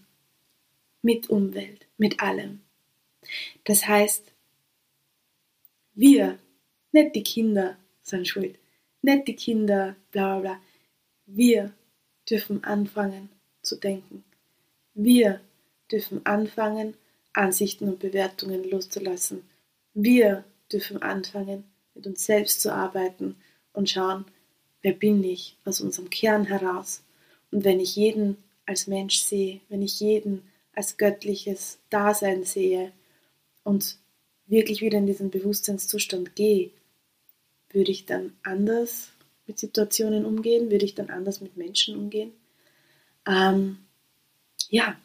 mit 1.03 1.29
Umwelt, 1.29 1.87
mit 1.99 2.21
allem. 2.21 2.61
Das 3.65 3.87
heißt, 3.87 4.33
wir, 5.95 6.39
nicht 6.93 7.15
die 7.15 7.23
Kinder 7.23 7.77
sind 8.03 8.29
schuld, 8.29 8.57
die 9.03 9.37
Kinder, 9.37 9.97
bla 10.11 10.39
bla 10.39 10.41
bla, 10.41 10.61
wir 11.27 11.73
dürfen 12.29 12.65
anfangen 12.65 13.29
zu 13.63 13.77
denken. 13.77 14.25
Wir 14.95 15.41
dürfen 15.91 16.25
anfangen, 16.25 16.95
Ansichten 17.33 17.89
und 17.89 17.99
Bewertungen 17.99 18.69
loszulassen 18.69 19.43
wir 19.99 20.45
dürfen 20.71 21.01
anfangen, 21.01 21.65
mit 21.95 22.07
uns 22.07 22.27
selbst 22.27 22.61
zu 22.61 22.71
arbeiten 22.73 23.35
und 23.73 23.89
schauen, 23.89 24.27
wer 24.83 24.93
bin 24.93 25.25
ich 25.25 25.57
aus 25.65 25.81
unserem 25.81 26.11
Kern 26.11 26.45
heraus. 26.45 27.03
Und 27.51 27.65
wenn 27.65 27.81
ich 27.81 27.97
jeden 27.97 28.37
als 28.67 28.89
Mensch 28.89 29.21
sehe, 29.21 29.61
wenn 29.71 29.81
ich 29.81 29.99
jeden 30.01 30.43
als 30.75 30.99
göttliches 30.99 31.79
Dasein 31.89 32.45
sehe 32.45 32.93
und 33.65 33.97
wirklich 34.47 34.83
wieder 34.83 34.99
in 34.99 35.07
diesen 35.07 35.31
Bewusstseinszustand 35.31 36.37
gehe, 36.37 36.71
würde 37.77 37.93
ich 37.93 38.07
dann 38.07 38.33
anders 38.43 39.11
mit 39.47 39.59
Situationen 39.59 40.25
umgehen? 40.25 40.71
Würde 40.71 40.87
ich 40.87 40.95
dann 40.95 41.11
anders 41.11 41.43
mit 41.43 41.59
Menschen 41.59 41.95
umgehen? 41.95 42.33
Ähm, 43.27 43.79
ja, 44.71 44.97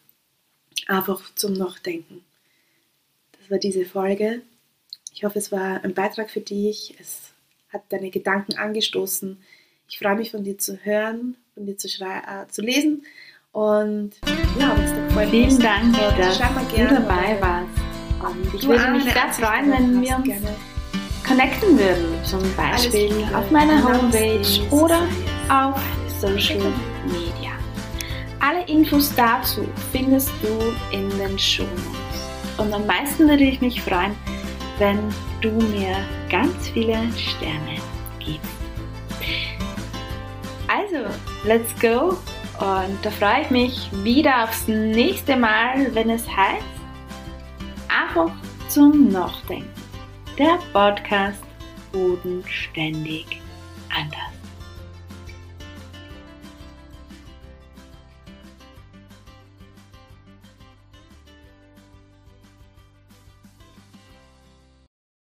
einfach 0.88 1.22
zum 1.36 1.54
Nachdenken. 1.54 2.24
Das 3.38 3.52
war 3.52 3.58
diese 3.60 3.86
Folge. 3.86 4.42
Ich 5.14 5.26
hoffe, 5.26 5.38
es 5.38 5.52
war 5.52 5.84
ein 5.84 5.94
Beitrag 5.94 6.32
für 6.32 6.40
dich. 6.40 6.96
Es 6.98 7.34
hat 7.74 7.84
deine 7.90 8.10
Gedanken 8.10 8.58
angestoßen. 8.58 9.38
Ich 9.90 10.00
freue 10.00 10.16
mich 10.16 10.32
von 10.32 10.46
dir 10.46 10.58
zu 10.58 10.78
hören, 10.78 11.36
von 11.54 11.66
dir 11.66 11.78
zu, 11.78 11.88
äh, 11.88 12.48
zu 12.50 12.62
lesen. 12.62 13.06
Und 13.52 14.14
ja, 14.58 14.78
wenn 14.78 14.86
es 14.86 14.94
dir 14.94 15.08
gefällt, 15.08 15.30
Vielen 15.30 15.60
Dank, 15.60 15.98
dass 15.98 16.38
du 16.38 16.88
dabei 16.88 17.42
warst. 17.42 17.92
Und 18.24 18.56
ich 18.56 18.66
würde 18.66 18.92
mich 18.92 19.04
sehr 19.04 19.34
freuen, 19.34 19.72
wenn 19.72 20.02
wir 20.02 20.16
uns. 20.16 20.71
Connecten 21.32 21.80
würden. 21.80 22.24
Zum 22.24 22.42
Beispiel 22.56 23.26
auf 23.34 23.50
meiner 23.52 23.82
Homepage 23.82 24.62
oder 24.70 25.08
auf 25.50 25.80
Social 26.20 26.74
Media. 27.06 27.52
Alle 28.40 28.66
Infos 28.68 29.14
dazu 29.16 29.68
findest 29.92 30.32
du 30.42 30.96
in 30.96 31.10
den 31.18 31.40
Show 31.40 31.64
Notes. 31.64 32.58
Und 32.58 32.74
am 32.74 32.86
meisten 32.86 33.30
würde 33.30 33.44
ich 33.44 33.62
mich 33.62 33.82
freuen, 33.82 34.16
wenn 34.78 35.00
du 35.42 35.52
mir 35.52 35.96
ganz 36.30 36.70
viele 36.70 36.98
Sterne 37.18 37.78
gibst. 38.20 38.42
Also, 40.68 41.08
let's 41.46 41.74
go! 41.80 42.18
Und 42.60 42.98
da 43.02 43.10
freue 43.10 43.42
ich 43.44 43.50
mich 43.50 43.90
wieder 44.04 44.44
aufs 44.44 44.68
nächste 44.68 45.36
Mal, 45.36 45.94
wenn 45.94 46.10
es 46.10 46.28
heißt, 46.28 46.66
einfach 47.88 48.32
zum 48.68 49.10
Nachdenken. 49.10 49.71
Der 50.38 50.58
Podcast 50.72 51.44
bodenständig 51.92 53.26
anders. 53.90 54.31